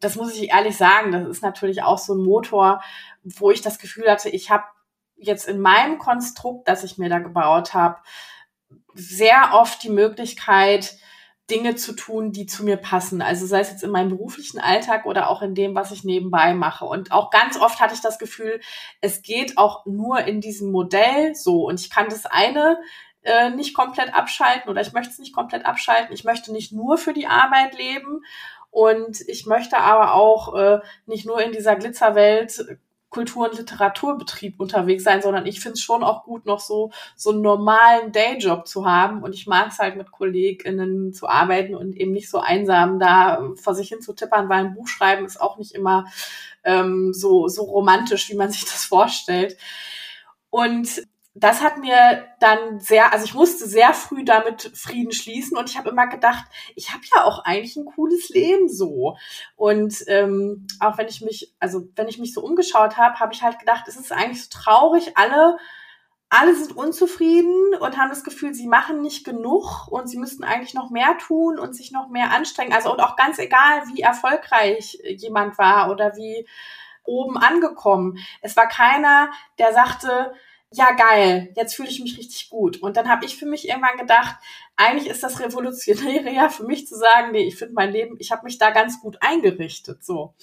[0.00, 2.82] das muss ich ehrlich sagen, das ist natürlich auch so ein Motor,
[3.22, 4.64] wo ich das Gefühl hatte, ich habe
[5.18, 8.00] jetzt in meinem Konstrukt, das ich mir da gebaut habe,
[8.94, 10.98] sehr oft die Möglichkeit,
[11.50, 13.22] Dinge zu tun, die zu mir passen.
[13.22, 16.54] Also sei es jetzt in meinem beruflichen Alltag oder auch in dem, was ich nebenbei
[16.54, 16.84] mache.
[16.84, 18.60] Und auch ganz oft hatte ich das Gefühl,
[19.00, 21.66] es geht auch nur in diesem Modell so.
[21.66, 22.78] Und ich kann das eine
[23.22, 26.14] äh, nicht komplett abschalten oder ich möchte es nicht komplett abschalten.
[26.14, 28.20] Ich möchte nicht nur für die Arbeit leben.
[28.70, 32.78] Und ich möchte aber auch äh, nicht nur in dieser Glitzerwelt
[33.10, 37.30] Kultur- und Literaturbetrieb unterwegs sein, sondern ich finde es schon auch gut, noch so, so
[37.30, 39.22] einen normalen Dayjob zu haben.
[39.22, 43.50] Und ich mag es halt mit KollegInnen zu arbeiten und eben nicht so einsam da
[43.56, 46.06] vor sich hin zu tippern, weil ein Buch schreiben ist auch nicht immer
[46.64, 49.56] ähm, so, so romantisch, wie man sich das vorstellt.
[50.50, 51.02] Und
[51.40, 55.78] das hat mir dann sehr, also ich musste sehr früh damit Frieden schließen und ich
[55.78, 59.16] habe immer gedacht, ich habe ja auch eigentlich ein cooles Leben so.
[59.56, 63.42] Und ähm, auch wenn ich mich, also wenn ich mich so umgeschaut habe, habe ich
[63.42, 65.58] halt gedacht, es ist eigentlich so traurig, alle,
[66.28, 70.74] alle sind unzufrieden und haben das Gefühl, sie machen nicht genug und sie müssten eigentlich
[70.74, 72.72] noch mehr tun und sich noch mehr anstrengen.
[72.72, 76.46] Also und auch ganz egal, wie erfolgreich jemand war oder wie
[77.04, 78.18] oben angekommen.
[78.42, 80.34] Es war keiner, der sagte,
[80.72, 82.78] ja geil, jetzt fühle ich mich richtig gut.
[82.82, 84.36] Und dann habe ich für mich irgendwann gedacht,
[84.76, 88.30] eigentlich ist das Revolutionäre ja für mich zu sagen, nee, ich finde mein Leben, ich
[88.30, 90.04] habe mich da ganz gut eingerichtet.
[90.04, 90.34] So.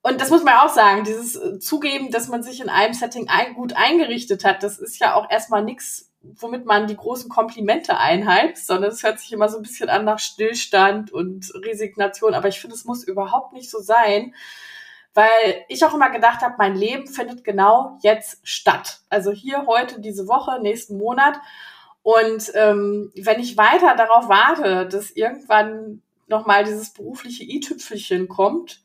[0.00, 3.28] Und das muss man auch sagen, dieses äh, Zugeben, dass man sich in einem Setting
[3.28, 7.98] ein, gut eingerichtet hat, das ist ja auch erstmal nichts, womit man die großen Komplimente
[7.98, 12.34] einheizt, sondern es hört sich immer so ein bisschen an nach Stillstand und Resignation.
[12.34, 14.34] Aber ich finde, es muss überhaupt nicht so sein,
[15.18, 19.00] weil ich auch immer gedacht habe, mein Leben findet genau jetzt statt.
[19.08, 21.40] Also hier, heute, diese Woche, nächsten Monat.
[22.02, 28.84] Und ähm, wenn ich weiter darauf warte, dass irgendwann nochmal dieses berufliche i-Tüpfelchen kommt,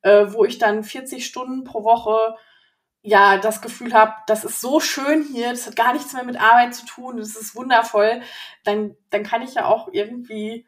[0.00, 2.34] äh, wo ich dann 40 Stunden pro Woche
[3.02, 6.40] ja das Gefühl habe, das ist so schön hier, das hat gar nichts mehr mit
[6.40, 8.22] Arbeit zu tun, das ist wundervoll,
[8.64, 10.64] dann, dann kann ich ja auch irgendwie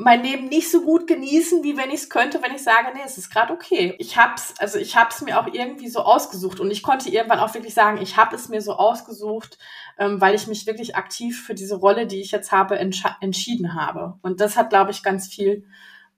[0.00, 3.00] mein Leben nicht so gut genießen, wie wenn ich es könnte, wenn ich sage, nee,
[3.04, 3.96] es ist gerade okay.
[3.98, 7.52] Ich hab's, also ich hab's mir auch irgendwie so ausgesucht und ich konnte irgendwann auch
[7.52, 9.58] wirklich sagen, ich habe es mir so ausgesucht,
[9.98, 14.14] ähm, weil ich mich wirklich aktiv für diese Rolle, die ich jetzt habe, entschieden habe.
[14.22, 15.66] Und das hat, glaube ich, ganz viel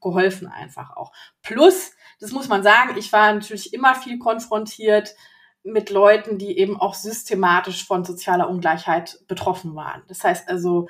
[0.02, 1.12] geholfen einfach auch.
[1.40, 5.14] Plus, das muss man sagen, ich war natürlich immer viel konfrontiert
[5.62, 10.02] mit Leuten, die eben auch systematisch von sozialer Ungleichheit betroffen waren.
[10.06, 10.86] Das heißt also,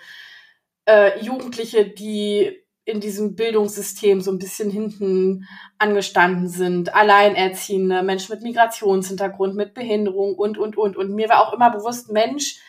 [0.87, 5.47] äh, Jugendliche, die in diesem Bildungssystem so ein bisschen hinten
[5.79, 10.97] angestanden sind, Alleinerziehende, Menschen mit Migrationshintergrund, mit Behinderung und, und, und.
[10.97, 12.61] Und mir war auch immer bewusst, Mensch,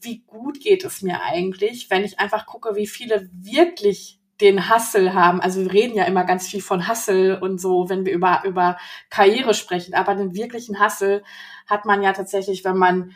[0.00, 5.12] wie gut geht es mir eigentlich, wenn ich einfach gucke, wie viele wirklich den Hassel
[5.14, 5.40] haben.
[5.40, 8.78] Also wir reden ja immer ganz viel von Hassel und so, wenn wir über, über
[9.10, 9.94] Karriere sprechen.
[9.94, 11.22] Aber den wirklichen Hassel
[11.66, 13.14] hat man ja tatsächlich, wenn man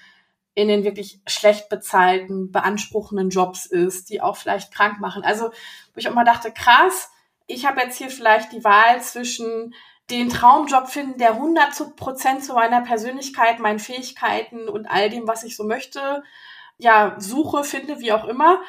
[0.55, 5.25] in den wirklich schlecht bezahlten, beanspruchenden Jobs ist, die auch vielleicht krank machen.
[5.25, 7.11] Also, wo ich auch mal dachte, krass,
[7.47, 9.75] ich habe jetzt hier vielleicht die Wahl zwischen
[10.11, 15.45] den Traumjob finden, der 100 Prozent zu meiner Persönlichkeit, meinen Fähigkeiten und all dem, was
[15.45, 16.23] ich so möchte,
[16.77, 18.61] ja, suche, finde, wie auch immer,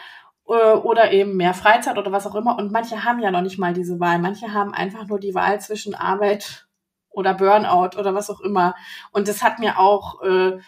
[0.47, 2.57] äh, oder eben mehr Freizeit oder was auch immer.
[2.57, 4.19] Und manche haben ja noch nicht mal diese Wahl.
[4.19, 6.67] Manche haben einfach nur die Wahl zwischen Arbeit
[7.09, 8.75] oder Burnout oder was auch immer.
[9.11, 10.59] Und das hat mir auch äh,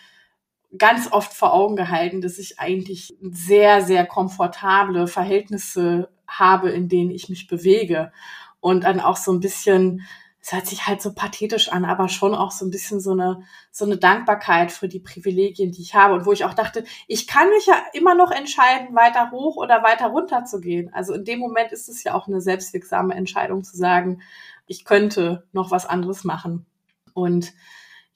[0.76, 7.12] ganz oft vor Augen gehalten, dass ich eigentlich sehr, sehr komfortable Verhältnisse habe, in denen
[7.12, 8.12] ich mich bewege.
[8.60, 10.06] Und dann auch so ein bisschen,
[10.42, 13.44] es hört sich halt so pathetisch an, aber schon auch so ein bisschen so eine,
[13.72, 16.16] so eine Dankbarkeit für die Privilegien, die ich habe.
[16.16, 19.84] Und wo ich auch dachte, ich kann mich ja immer noch entscheiden, weiter hoch oder
[19.84, 20.94] weiter runter zu gehen.
[20.94, 24.22] Also in dem Moment ist es ja auch eine selbstwirksame Entscheidung zu sagen,
[24.66, 26.66] ich könnte noch was anderes machen.
[27.14, 27.54] Und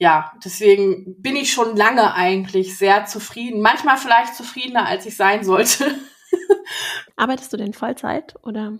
[0.01, 3.61] ja, deswegen bin ich schon lange eigentlich sehr zufrieden.
[3.61, 5.93] Manchmal vielleicht zufriedener, als ich sein sollte.
[7.15, 8.79] Arbeitest du denn Vollzeit oder?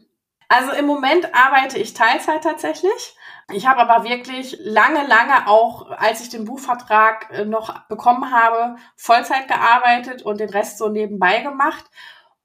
[0.49, 3.15] Also im Moment arbeite ich Teilzeit tatsächlich.
[3.53, 8.77] Ich habe aber wirklich lange, lange auch, als ich den Buchvertrag äh, noch bekommen habe,
[8.95, 11.85] Vollzeit gearbeitet und den Rest so nebenbei gemacht.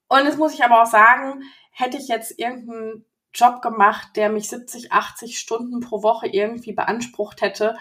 [0.07, 4.47] Und jetzt muss ich aber auch sagen, hätte ich jetzt irgendeinen Job gemacht, der mich
[4.49, 7.75] 70, 80 Stunden pro Woche irgendwie beansprucht hätte,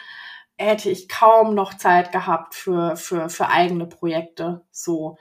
[0.59, 4.65] hätte ich kaum noch Zeit gehabt für, für, für eigene Projekte.
[4.71, 5.19] So.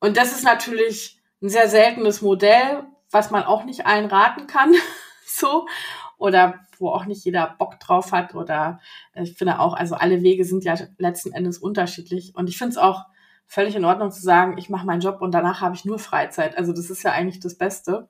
[0.00, 4.74] Und das ist natürlich ein sehr seltenes Modell, was man auch nicht allen raten kann.
[5.26, 5.66] so.
[6.18, 8.34] Oder wo auch nicht jeder Bock drauf hat.
[8.34, 8.80] Oder
[9.14, 12.34] ich finde auch, also alle Wege sind ja letzten Endes unterschiedlich.
[12.34, 13.04] Und ich finde es auch
[13.46, 16.56] völlig in Ordnung zu sagen, ich mache meinen Job und danach habe ich nur Freizeit.
[16.56, 18.08] Also das ist ja eigentlich das Beste.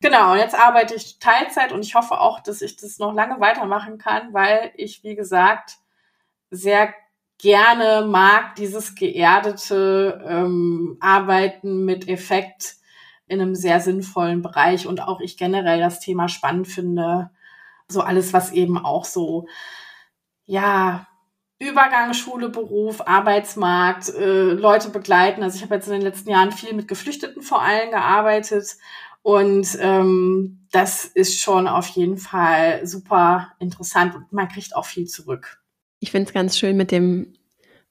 [0.00, 3.40] Genau, und jetzt arbeite ich Teilzeit und ich hoffe auch, dass ich das noch lange
[3.40, 5.78] weitermachen kann, weil ich, wie gesagt,
[6.50, 6.94] sehr
[7.38, 12.76] gerne mag dieses geerdete ähm, Arbeiten mit Effekt
[13.26, 17.30] in einem sehr sinnvollen Bereich und auch ich generell das Thema spannend finde.
[17.88, 19.46] So alles, was eben auch so,
[20.44, 21.06] ja,
[21.58, 25.42] Übergang Schule, Beruf, Arbeitsmarkt, äh, Leute begleiten.
[25.42, 28.76] Also ich habe jetzt in den letzten Jahren viel mit Geflüchteten vor allem gearbeitet
[29.22, 35.06] und ähm, das ist schon auf jeden Fall super interessant und man kriegt auch viel
[35.06, 35.60] zurück.
[36.06, 37.32] Ich finde es ganz schön, mit dem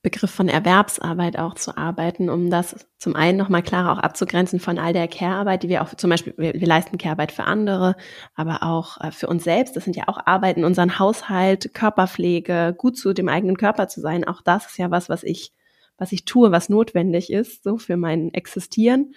[0.02, 4.80] Begriff von Erwerbsarbeit auch zu arbeiten, um das zum einen nochmal klarer auch abzugrenzen von
[4.80, 7.98] all der Care-Arbeit, die wir auch zum Beispiel, wir, wir leisten Care-Arbeit für andere,
[8.34, 9.76] aber auch äh, für uns selbst.
[9.76, 14.26] Das sind ja auch Arbeiten, unseren Haushalt, Körperpflege, gut zu dem eigenen Körper zu sein.
[14.26, 15.52] Auch das ist ja was, was ich,
[15.98, 19.14] was ich tue, was notwendig ist, so für mein Existieren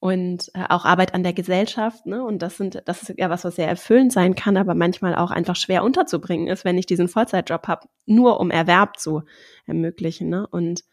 [0.00, 2.06] und äh, auch Arbeit an der Gesellschaft.
[2.06, 2.24] Ne?
[2.24, 5.30] Und das sind, das ist ja was, was sehr erfüllend sein kann, aber manchmal auch
[5.30, 9.22] einfach schwer unterzubringen ist, wenn ich diesen Vollzeitjob habe, nur um Erwerb zu
[9.66, 10.28] ermöglichen.
[10.28, 10.46] Ne?
[10.46, 10.84] Und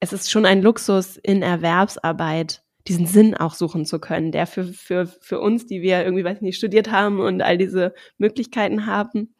[0.00, 4.64] es ist schon ein Luxus in Erwerbsarbeit, diesen Sinn auch suchen zu können, der für,
[4.64, 9.34] für, für uns, die wir irgendwie, weiß nicht, studiert haben und all diese Möglichkeiten haben,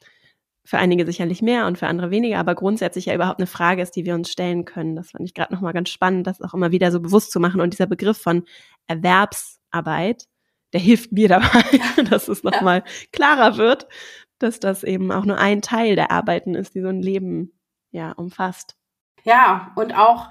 [0.64, 3.96] für einige sicherlich mehr und für andere weniger, aber grundsätzlich ja überhaupt eine Frage ist,
[3.96, 4.96] die wir uns stellen können.
[4.96, 7.61] Das fand ich gerade nochmal ganz spannend, das auch immer wieder so bewusst zu machen.
[7.61, 8.44] Und dieser Begriff von
[8.87, 10.27] Erwerbsarbeit,
[10.73, 11.64] der hilft mir dabei,
[12.11, 12.92] dass es nochmal ja.
[13.12, 13.88] klarer wird,
[14.38, 17.53] dass das eben auch nur ein Teil der Arbeiten ist, die so ein Leben
[17.90, 18.77] ja umfasst.
[19.25, 20.31] Ja, und auch,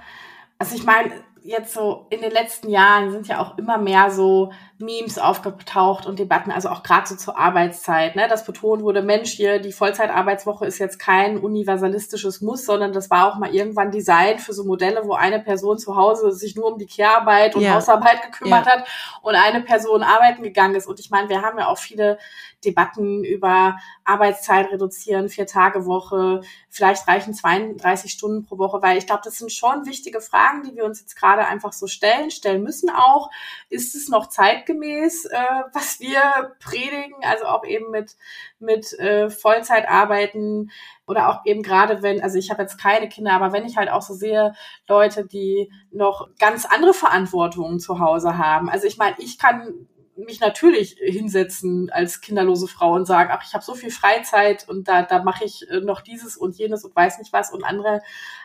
[0.58, 1.12] also ich meine,
[1.42, 6.20] jetzt so in den letzten Jahren sind ja auch immer mehr so Memes aufgetaucht und
[6.20, 10.66] Debatten, also auch gerade so zur Arbeitszeit, ne, dass betont wurde, Mensch, hier die Vollzeitarbeitswoche
[10.66, 15.02] ist jetzt kein universalistisches Muss, sondern das war auch mal irgendwann Design für so Modelle,
[15.04, 17.74] wo eine Person zu Hause sich nur um die Kehrarbeit und ja.
[17.74, 18.72] Hausarbeit gekümmert ja.
[18.72, 18.88] hat
[19.22, 20.88] und eine Person arbeiten gegangen ist.
[20.88, 22.18] Und ich meine, wir haben ja auch viele
[22.64, 29.06] Debatten über Arbeitszeit reduzieren, vier Tage Woche, vielleicht reichen 32 Stunden pro Woche, weil ich
[29.06, 32.64] glaube, das sind schon wichtige Fragen, die wir uns jetzt gerade einfach so stellen, stellen
[32.64, 33.30] müssen auch.
[33.70, 34.28] Ist es noch
[34.70, 38.16] zeitgemäß, äh, was wir predigen, also auch eben mit,
[38.60, 40.72] mit äh, Vollzeitarbeiten
[41.08, 43.90] oder auch eben gerade wenn, also ich habe jetzt keine Kinder, aber wenn ich halt
[43.90, 44.54] auch so sehe,
[44.88, 48.70] Leute, die noch ganz andere Verantwortungen zu Hause haben.
[48.70, 53.54] Also ich meine, ich kann mich natürlich hinsetzen als kinderlose Frau und sagen, ach, ich
[53.54, 56.96] habe so viel Freizeit und da, da mache ich äh, noch dieses und jenes und
[56.96, 57.54] weiß nicht was.
[57.54, 58.02] Und andere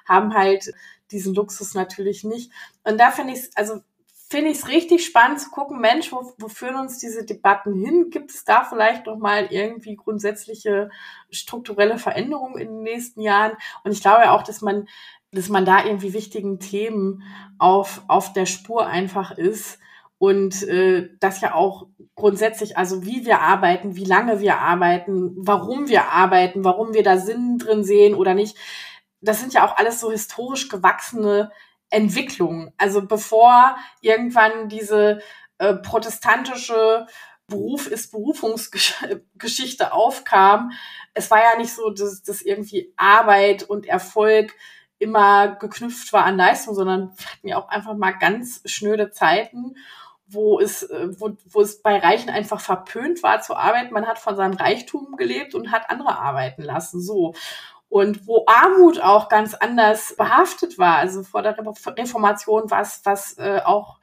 [0.08, 0.72] haben halt
[1.10, 2.52] diesen Luxus natürlich nicht.
[2.84, 3.80] Und da finde ich also
[4.28, 8.10] finde ich es richtig spannend zu gucken, Mensch, wo, wo führen uns diese Debatten hin?
[8.10, 10.90] Gibt es da vielleicht noch mal irgendwie grundsätzliche
[11.30, 13.52] strukturelle Veränderungen in den nächsten Jahren?
[13.82, 14.88] Und ich glaube auch, dass man,
[15.30, 17.22] dass man da irgendwie wichtigen Themen
[17.58, 19.78] auf, auf der Spur einfach ist
[20.18, 25.88] und äh, das ja auch grundsätzlich, also wie wir arbeiten, wie lange wir arbeiten, warum
[25.88, 28.56] wir arbeiten, warum wir da Sinn drin sehen oder nicht,
[29.20, 31.50] das sind ja auch alles so historisch gewachsene
[31.94, 32.72] Entwicklungen.
[32.76, 35.20] Also bevor irgendwann diese
[35.58, 37.06] äh, protestantische
[37.46, 40.72] Beruf ist Berufungsgeschichte aufkam,
[41.12, 44.54] es war ja nicht so, dass, dass irgendwie Arbeit und Erfolg
[44.98, 49.74] immer geknüpft war an Leistung, sondern wir hatten ja auch einfach mal ganz schnöde Zeiten
[50.26, 53.92] wo es, äh, wo, wo es bei Reichen einfach verpönt war zu arbeiten.
[53.92, 57.00] Man hat von seinem Reichtum gelebt und hat andere arbeiten lassen.
[57.00, 57.34] So.
[57.88, 60.96] Und wo Armut auch ganz anders behaftet war.
[60.96, 63.98] Also vor der Reformation war es was äh, auch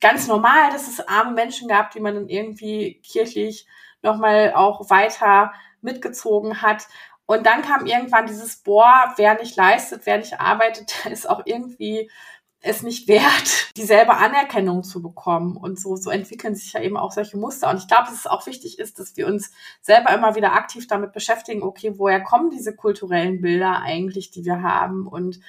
[0.00, 3.66] ganz normal, dass es arme Menschen gab, die man dann irgendwie kirchlich
[4.02, 6.86] nochmal auch weiter mitgezogen hat.
[7.26, 12.10] Und dann kam irgendwann dieses, boah, wer nicht leistet, wer nicht arbeitet, ist auch irgendwie
[12.66, 15.56] es nicht wert, dieselbe Anerkennung zu bekommen.
[15.56, 17.70] Und so, so entwickeln sich ja eben auch solche Muster.
[17.70, 20.86] Und ich glaube, dass es auch wichtig ist, dass wir uns selber immer wieder aktiv
[20.86, 25.06] damit beschäftigen, okay, woher kommen diese kulturellen Bilder eigentlich, die wir haben?
[25.06, 25.40] Und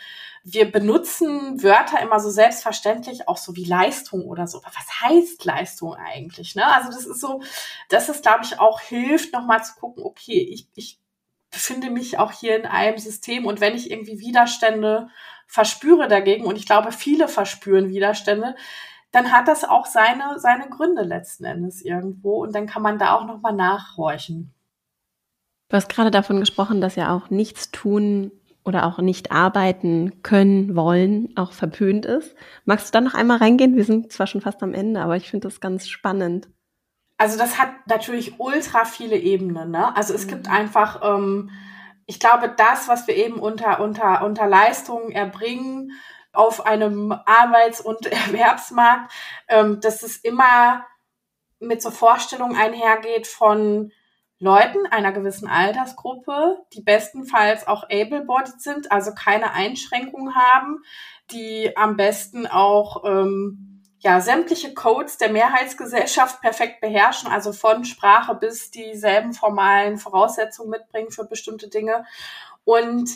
[0.43, 4.59] wir benutzen Wörter immer so selbstverständlich, auch so wie Leistung oder so.
[4.59, 6.55] Aber was heißt Leistung eigentlich?
[6.55, 6.65] Ne?
[6.65, 7.41] Also das ist so,
[7.89, 10.99] dass es, glaube ich, auch hilft, nochmal zu gucken, okay, ich, ich
[11.49, 15.09] befinde mich auch hier in einem System und wenn ich irgendwie Widerstände
[15.47, 18.55] verspüre dagegen, und ich glaube, viele verspüren Widerstände,
[19.11, 23.13] dann hat das auch seine, seine Gründe letzten Endes irgendwo und dann kann man da
[23.13, 24.53] auch nochmal nachhorchen.
[25.69, 28.31] Du hast gerade davon gesprochen, dass ja auch nichts tun
[28.63, 32.35] oder auch nicht arbeiten können, wollen, auch verpönt ist.
[32.65, 33.75] Magst du da noch einmal reingehen?
[33.75, 36.49] Wir sind zwar schon fast am Ende, aber ich finde das ganz spannend.
[37.17, 39.71] Also das hat natürlich ultra viele Ebenen.
[39.71, 39.95] Ne?
[39.95, 40.29] Also es mhm.
[40.29, 41.49] gibt einfach ähm,
[42.07, 45.91] ich glaube, das, was wir eben unter, unter, unter Leistungen erbringen
[46.31, 49.11] auf einem Arbeits- und Erwerbsmarkt,
[49.47, 50.85] ähm, dass es immer
[51.59, 53.91] mit so Vorstellungen einhergeht von
[54.39, 60.83] Leuten einer gewissen Altersgruppe, die bestenfalls auch able-bodied sind, also keine Einschränkungen haben,
[61.31, 68.35] die am besten auch ähm, ja, sämtliche Codes der Mehrheitsgesellschaft perfekt beherrschen, also von Sprache
[68.35, 72.05] bis dieselben formalen Voraussetzungen mitbringen für bestimmte Dinge.
[72.63, 73.09] Und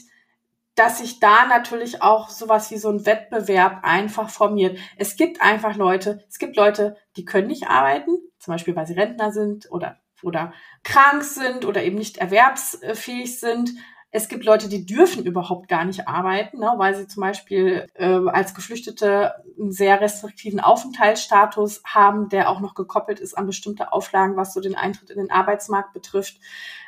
[0.76, 4.80] dass sich da natürlich auch sowas wie so ein Wettbewerb einfach formiert.
[4.98, 8.94] Es gibt einfach Leute, es gibt Leute, die können nicht arbeiten, zum Beispiel weil sie
[8.94, 10.54] Rentner sind oder, oder
[10.84, 13.72] krank sind oder eben nicht erwerbsfähig sind.
[14.14, 18.20] Es gibt Leute, die dürfen überhaupt gar nicht arbeiten, ne, weil sie zum Beispiel äh,
[18.28, 24.36] als Geflüchtete einen sehr restriktiven Aufenthaltsstatus haben, der auch noch gekoppelt ist an bestimmte Auflagen,
[24.36, 26.40] was so den Eintritt in den Arbeitsmarkt betrifft.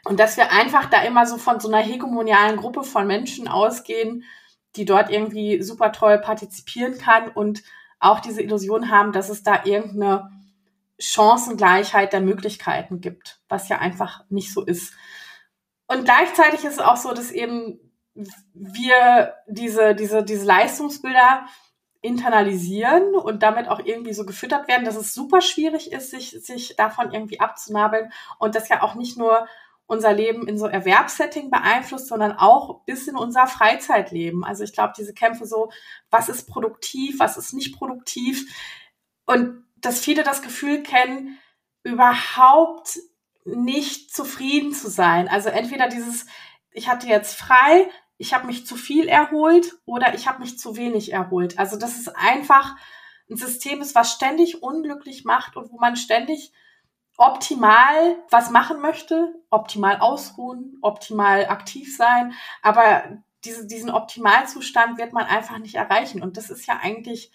[0.04, 4.26] Und dass wir einfach da immer so von so einer hegemonialen Gruppe von Menschen ausgehen,
[4.76, 7.64] die dort irgendwie super toll partizipieren kann und
[8.00, 10.30] auch diese Illusion haben, dass es da irgendeine
[11.00, 14.94] Chancengleichheit der Möglichkeiten gibt, was ja einfach nicht so ist.
[15.88, 17.80] Und gleichzeitig ist es auch so, dass eben
[18.54, 21.46] wir diese, diese, diese Leistungsbilder
[22.02, 26.76] internalisieren und damit auch irgendwie so gefüttert werden, dass es super schwierig ist, sich, sich
[26.76, 29.48] davon irgendwie abzunabeln und das ja auch nicht nur
[29.86, 34.44] unser Leben in so Erwerbssetting beeinflusst, sondern auch bis in unser Freizeitleben.
[34.44, 35.72] Also ich glaube, diese Kämpfe so,
[36.10, 38.54] was ist produktiv, was ist nicht produktiv
[39.26, 41.38] und dass viele das Gefühl kennen,
[41.84, 43.00] überhaupt
[43.46, 45.28] nicht zufrieden zu sein.
[45.28, 46.26] Also entweder dieses,
[46.72, 50.76] ich hatte jetzt frei, ich habe mich zu viel erholt oder ich habe mich zu
[50.78, 51.60] wenig erholt.
[51.60, 52.76] Also das ist einfach
[53.30, 56.52] ein System ist, was ständig unglücklich macht und wo man ständig
[57.18, 63.04] optimal was machen möchte, optimal ausruhen, optimal aktiv sein, aber
[63.46, 66.24] diese, diesen Optimalzustand wird man einfach nicht erreichen.
[66.24, 67.32] Und das ist ja eigentlich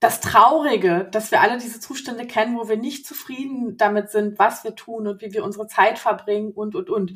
[0.00, 4.62] das Traurige, dass wir alle diese Zustände kennen, wo wir nicht zufrieden damit sind, was
[4.62, 7.14] wir tun und wie wir unsere Zeit verbringen und, und, und.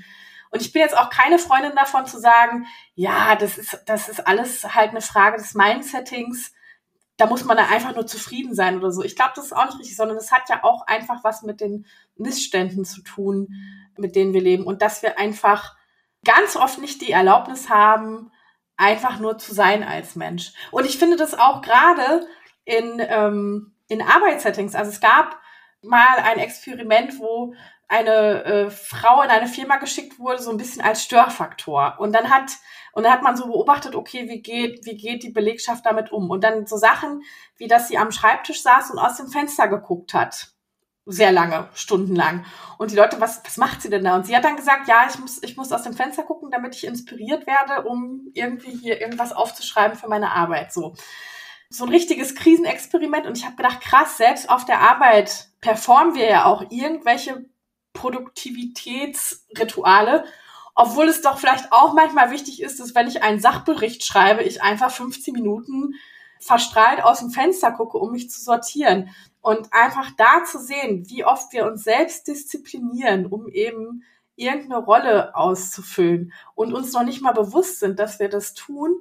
[0.51, 4.26] Und ich bin jetzt auch keine Freundin davon zu sagen, ja, das ist, das ist
[4.26, 6.53] alles halt eine Frage des Mindsettings.
[7.16, 9.03] Da muss man da einfach nur zufrieden sein oder so.
[9.03, 11.61] Ich glaube, das ist auch nicht richtig, sondern es hat ja auch einfach was mit
[11.61, 13.49] den Missständen zu tun,
[13.97, 14.64] mit denen wir leben.
[14.64, 15.76] Und dass wir einfach
[16.24, 18.30] ganz oft nicht die Erlaubnis haben,
[18.76, 20.53] einfach nur zu sein als Mensch.
[20.70, 22.26] Und ich finde das auch gerade
[22.64, 24.74] in, ähm, in Arbeitssettings.
[24.74, 25.38] Also es gab
[25.82, 27.54] mal ein Experiment, wo
[27.88, 31.96] eine äh, Frau in eine Firma geschickt wurde, so ein bisschen als Störfaktor.
[31.98, 32.52] Und dann hat
[32.94, 36.30] und dann hat man so beobachtet, okay, wie geht wie geht die Belegschaft damit um?
[36.30, 37.22] Und dann so Sachen,
[37.58, 40.52] wie dass sie am Schreibtisch saß und aus dem Fenster geguckt hat,
[41.04, 42.46] sehr lange, stundenlang.
[42.78, 44.14] Und die Leute, was was macht sie denn da?
[44.14, 46.74] Und sie hat dann gesagt, ja, ich muss ich muss aus dem Fenster gucken, damit
[46.74, 50.72] ich inspiriert werde, um irgendwie hier irgendwas aufzuschreiben für meine Arbeit.
[50.72, 50.94] So
[51.72, 56.28] so ein richtiges Krisenexperiment und ich habe gedacht, krass, selbst auf der Arbeit performen wir
[56.28, 57.44] ja auch irgendwelche
[57.92, 60.24] Produktivitätsrituale,
[60.74, 64.62] obwohl es doch vielleicht auch manchmal wichtig ist, dass wenn ich einen Sachbericht schreibe, ich
[64.62, 65.94] einfach 15 Minuten
[66.40, 69.10] verstrahlt aus dem Fenster gucke, um mich zu sortieren.
[69.40, 74.04] Und einfach da zu sehen, wie oft wir uns selbst disziplinieren, um eben
[74.36, 79.00] irgendeine Rolle auszufüllen und uns noch nicht mal bewusst sind, dass wir das tun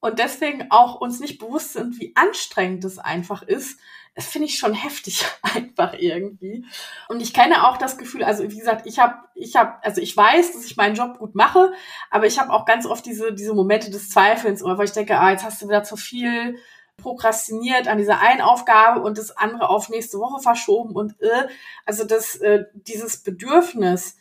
[0.00, 3.78] und deswegen auch uns nicht bewusst sind, wie anstrengend es einfach ist,
[4.16, 6.64] das finde ich schon heftig einfach irgendwie.
[7.08, 10.16] Und ich kenne auch das Gefühl, also wie gesagt, ich habe, ich habe, also ich
[10.16, 11.72] weiß, dass ich meinen Job gut mache,
[12.10, 15.18] aber ich habe auch ganz oft diese diese Momente des Zweifelns, oder wo ich denke,
[15.18, 16.58] ah, jetzt hast du wieder zu viel
[16.96, 21.48] prokrastiniert an dieser einen Aufgabe und das andere auf nächste Woche verschoben und äh,
[21.84, 24.16] also das äh, dieses Bedürfnis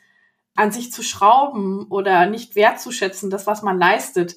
[0.55, 4.35] an sich zu schrauben oder nicht wertzuschätzen, das was man leistet,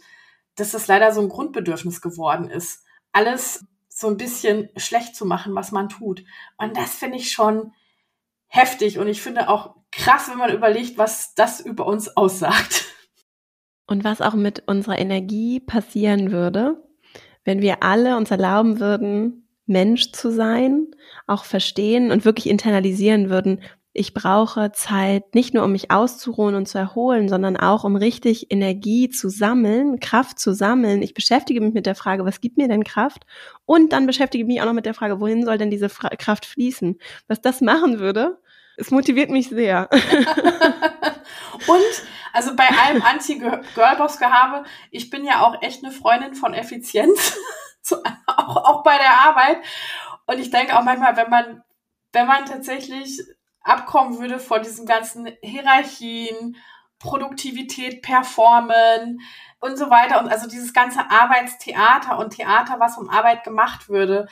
[0.61, 2.85] dass das leider so ein Grundbedürfnis geworden ist.
[3.13, 6.25] Alles so ein bisschen schlecht zu machen, was man tut.
[6.57, 7.73] Und das finde ich schon
[8.47, 12.87] heftig und ich finde auch krass, wenn man überlegt, was das über uns aussagt.
[13.87, 16.83] Und was auch mit unserer Energie passieren würde,
[17.45, 20.89] wenn wir alle uns erlauben würden, Mensch zu sein,
[21.27, 23.61] auch verstehen und wirklich internalisieren würden,
[23.93, 28.51] ich brauche Zeit nicht nur, um mich auszuruhen und zu erholen, sondern auch, um richtig
[28.51, 31.03] Energie zu sammeln, Kraft zu sammeln.
[31.03, 33.25] Ich beschäftige mich mit der Frage, was gibt mir denn Kraft?
[33.65, 36.11] Und dann beschäftige ich mich auch noch mit der Frage, wohin soll denn diese Fra
[36.11, 36.99] Kraft fließen?
[37.27, 38.39] Was das machen würde,
[38.77, 39.89] es motiviert mich sehr.
[41.67, 47.37] und also bei allem Anti-Girlboss-Gehabe, ich bin ja auch echt eine Freundin von Effizienz,
[48.27, 49.59] auch, auch bei der Arbeit.
[50.27, 51.63] Und ich denke auch manchmal, wenn man,
[52.13, 53.21] wenn man tatsächlich
[53.63, 56.57] abkommen würde von diesen ganzen Hierarchien,
[56.99, 59.21] Produktivität, Performen
[59.61, 60.21] und so weiter.
[60.21, 64.29] Und also dieses ganze Arbeitstheater und Theater, was um Arbeit gemacht würde,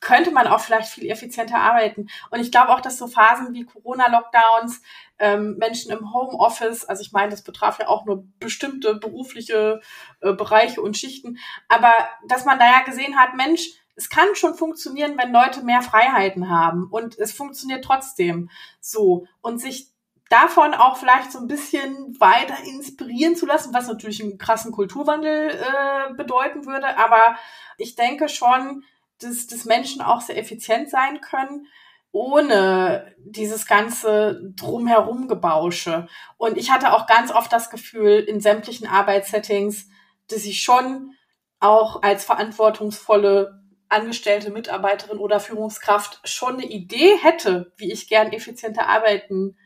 [0.00, 2.08] könnte man auch vielleicht viel effizienter arbeiten.
[2.30, 4.80] Und ich glaube auch, dass so Phasen wie Corona-Lockdowns,
[5.18, 9.80] ähm, Menschen im Homeoffice, also ich meine, das betraf ja auch nur bestimmte berufliche
[10.20, 11.92] äh, Bereiche und Schichten, aber
[12.28, 16.48] dass man da ja gesehen hat, Mensch, es kann schon funktionieren, wenn Leute mehr Freiheiten
[16.48, 18.48] haben und es funktioniert trotzdem
[18.80, 19.88] so und sich
[20.30, 25.50] davon auch vielleicht so ein bisschen weiter inspirieren zu lassen, was natürlich einen krassen Kulturwandel
[25.50, 27.36] äh, bedeuten würde, aber
[27.76, 28.84] ich denke schon,
[29.20, 31.66] dass, dass Menschen auch sehr effizient sein können
[32.10, 36.08] ohne dieses ganze drumherum Gebausche.
[36.38, 39.88] Und ich hatte auch ganz oft das Gefühl in sämtlichen Arbeitssettings,
[40.28, 41.14] dass ich schon
[41.60, 48.88] auch als verantwortungsvolle angestellte Mitarbeiterin oder Führungskraft schon eine Idee hätte, wie ich gern effizienter
[48.88, 49.56] arbeiten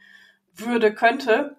[0.55, 1.57] würde, könnte,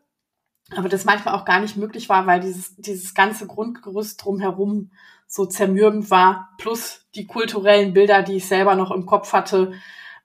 [0.76, 4.92] aber das manchmal auch gar nicht möglich war, weil dieses, dieses ganze Grundgerüst drumherum
[5.28, 9.74] so zermürbend war, plus die kulturellen Bilder, die ich selber noch im Kopf hatte.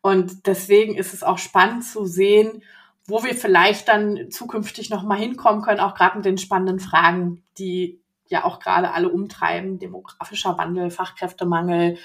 [0.01, 2.63] Und deswegen ist es auch spannend zu sehen,
[3.07, 8.01] wo wir vielleicht dann zukünftig nochmal hinkommen können, auch gerade mit den spannenden Fragen, die
[8.29, 11.97] ja auch gerade alle umtreiben, demografischer Wandel, Fachkräftemangel,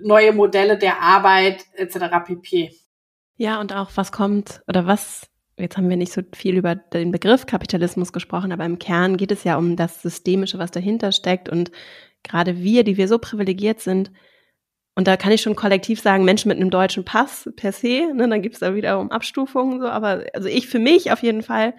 [0.00, 1.98] neue Modelle der Arbeit etc.
[2.26, 2.74] pp.
[3.36, 7.10] Ja, und auch was kommt oder was, jetzt haben wir nicht so viel über den
[7.10, 11.48] Begriff Kapitalismus gesprochen, aber im Kern geht es ja um das Systemische, was dahinter steckt
[11.48, 11.70] und
[12.22, 14.10] gerade wir, die wir so privilegiert sind,
[14.96, 18.28] und da kann ich schon kollektiv sagen, Menschen mit einem deutschen Pass per se, ne,
[18.28, 21.74] dann gibt es da wiederum Abstufungen so, aber also ich für mich auf jeden Fall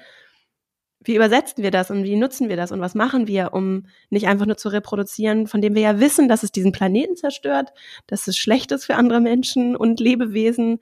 [1.07, 4.27] wie übersetzen wir das und wie nutzen wir das und was machen wir, um nicht
[4.27, 7.71] einfach nur zu reproduzieren, von dem wir ja wissen, dass es diesen Planeten zerstört,
[8.07, 10.79] dass es schlecht ist für andere Menschen und Lebewesen.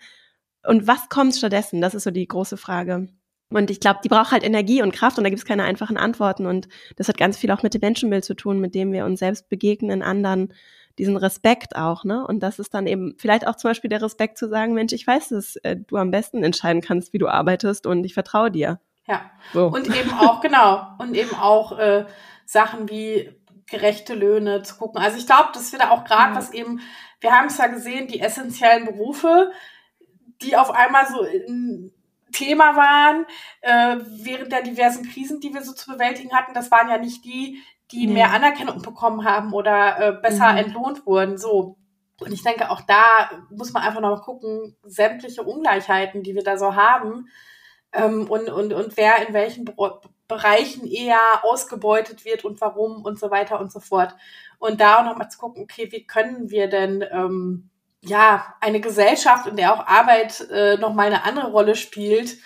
[0.65, 1.81] Und was kommt stattdessen?
[1.81, 3.07] Das ist so die große Frage.
[3.49, 5.97] Und ich glaube, die braucht halt Energie und Kraft und da gibt es keine einfachen
[5.97, 6.45] Antworten.
[6.45, 9.19] Und das hat ganz viel auch mit dem Menschenbild zu tun, mit dem wir uns
[9.19, 10.53] selbst begegnen, anderen,
[10.97, 12.25] diesen Respekt auch, ne?
[12.25, 15.07] Und das ist dann eben vielleicht auch zum Beispiel der Respekt zu sagen, Mensch, ich
[15.07, 18.79] weiß, dass äh, du am besten entscheiden kannst, wie du arbeitest und ich vertraue dir.
[19.07, 19.31] Ja.
[19.53, 19.67] So.
[19.67, 22.05] Und eben auch, genau, und eben auch äh,
[22.45, 23.31] Sachen wie
[23.67, 25.01] gerechte Löhne zu gucken.
[25.01, 26.37] Also ich glaube, das wird auch gerade, ja.
[26.37, 26.81] was eben,
[27.19, 29.51] wir haben es ja gesehen, die essentiellen Berufe,
[30.41, 31.91] die auf einmal so ein
[32.31, 33.25] Thema waren,
[33.61, 37.23] äh, während der diversen Krisen, die wir so zu bewältigen hatten, das waren ja nicht
[37.23, 38.13] die, die nee.
[38.13, 40.57] mehr Anerkennung bekommen haben oder äh, besser mhm.
[40.57, 41.37] entlohnt wurden.
[41.37, 41.77] So.
[42.19, 46.43] Und ich denke, auch da muss man einfach noch mal gucken, sämtliche Ungleichheiten, die wir
[46.43, 47.27] da so haben,
[47.93, 49.65] ähm, und, und, und wer in welchen
[50.27, 54.15] Bereichen eher ausgebeutet wird und warum und so weiter und so fort.
[54.57, 57.69] Und da auch nochmal zu gucken, okay, wie können wir denn ähm,
[58.01, 62.37] ja eine Gesellschaft, in der auch Arbeit äh, nochmal eine andere Rolle spielt,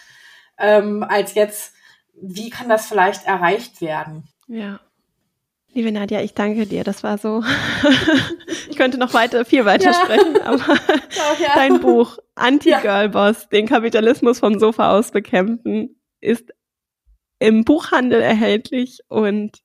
[0.57, 1.73] ähm, als jetzt,
[2.13, 4.27] wie kann das vielleicht erreicht werden?
[4.47, 4.79] Ja.
[5.73, 6.83] Liebe Nadja, ich danke dir.
[6.83, 7.43] Das war so.
[8.77, 9.93] ich könnte noch weiter, viel weiter ja.
[9.93, 10.75] sprechen, aber
[11.39, 11.55] ja.
[11.55, 13.47] dein Buch Anti-Girlboss, ja.
[13.51, 16.53] den Kapitalismus vom Sofa aus bekämpfen, ist
[17.39, 19.63] im Buchhandel erhältlich und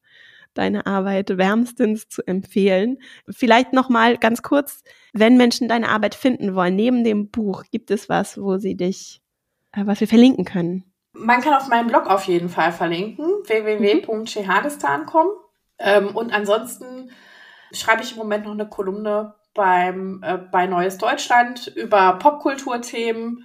[0.54, 2.96] deine Arbeit wärmstens zu empfehlen.
[3.28, 4.82] Vielleicht noch mal ganz kurz,
[5.12, 9.20] wenn Menschen deine Arbeit finden wollen, neben dem Buch, gibt es was, wo sie dich,
[9.72, 10.84] äh, was wir verlinken können?
[11.12, 15.26] Man kann auf meinem Blog auf jeden Fall verlinken, www.chehadistan.com.
[15.78, 17.10] Ähm, und ansonsten
[17.72, 23.44] schreibe ich im Moment noch eine Kolumne beim, äh, bei Neues Deutschland über Popkulturthemen.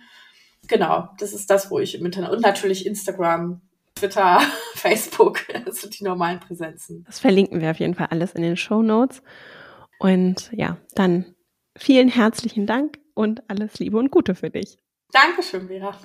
[0.67, 3.61] Genau, das ist das, wo ich im Internet und natürlich Instagram,
[3.95, 4.41] Twitter,
[4.75, 7.03] Facebook, das sind die normalen Präsenzen.
[7.05, 9.21] Das verlinken wir auf jeden Fall alles in den Show Notes.
[9.99, 11.35] Und ja, dann
[11.77, 14.77] vielen herzlichen Dank und alles Liebe und Gute für dich.
[15.11, 15.95] Dankeschön, Vera.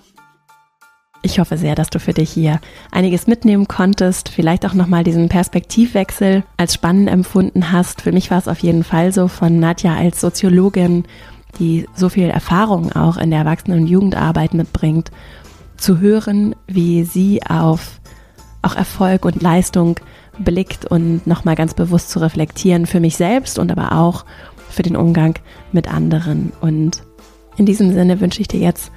[1.24, 2.60] Ich hoffe sehr, dass du für dich hier
[2.90, 8.02] einiges mitnehmen konntest, vielleicht auch nochmal diesen Perspektivwechsel als spannend empfunden hast.
[8.02, 11.04] Für mich war es auf jeden Fall so von Nadja als Soziologin,
[11.60, 15.12] die so viel Erfahrung auch in der Erwachsenen- und Jugendarbeit mitbringt,
[15.76, 18.00] zu hören, wie sie auf
[18.62, 19.96] auch Erfolg und Leistung
[20.38, 24.24] blickt und nochmal ganz bewusst zu reflektieren für mich selbst und aber auch
[24.68, 25.34] für den Umgang
[25.72, 26.52] mit anderen.
[26.60, 27.02] Und
[27.56, 28.90] in diesem Sinne wünsche ich dir jetzt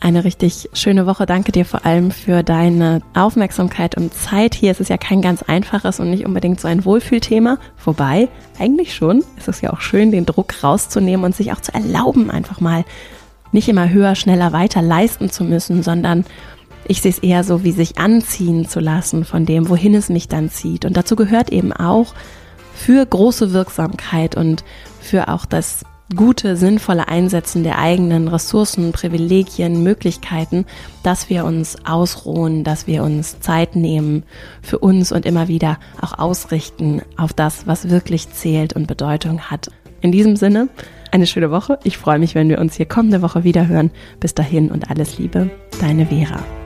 [0.00, 1.26] eine richtig schöne Woche.
[1.26, 4.72] Danke dir vor allem für deine Aufmerksamkeit und Zeit hier.
[4.72, 7.58] Es ist ja kein ganz einfaches und nicht unbedingt so ein Wohlfühlthema.
[7.84, 8.28] Wobei,
[8.58, 9.22] eigentlich schon.
[9.36, 12.84] Es ist ja auch schön, den Druck rauszunehmen und sich auch zu erlauben, einfach mal
[13.52, 16.24] nicht immer höher, schneller, weiter leisten zu müssen, sondern
[16.86, 20.28] ich sehe es eher so, wie sich anziehen zu lassen von dem, wohin es mich
[20.28, 20.84] dann zieht.
[20.84, 22.14] Und dazu gehört eben auch
[22.74, 24.64] für große Wirksamkeit und
[25.00, 25.84] für auch das
[26.14, 30.66] gute, sinnvolle Einsetzen der eigenen Ressourcen, Privilegien, Möglichkeiten,
[31.02, 34.24] dass wir uns ausruhen, dass wir uns Zeit nehmen
[34.62, 39.70] für uns und immer wieder auch ausrichten auf das, was wirklich zählt und Bedeutung hat.
[40.00, 40.68] In diesem Sinne,
[41.10, 41.78] eine schöne Woche.
[41.84, 43.90] Ich freue mich, wenn wir uns hier kommende Woche wieder hören.
[44.18, 45.50] Bis dahin und alles Liebe,
[45.80, 46.59] deine Vera.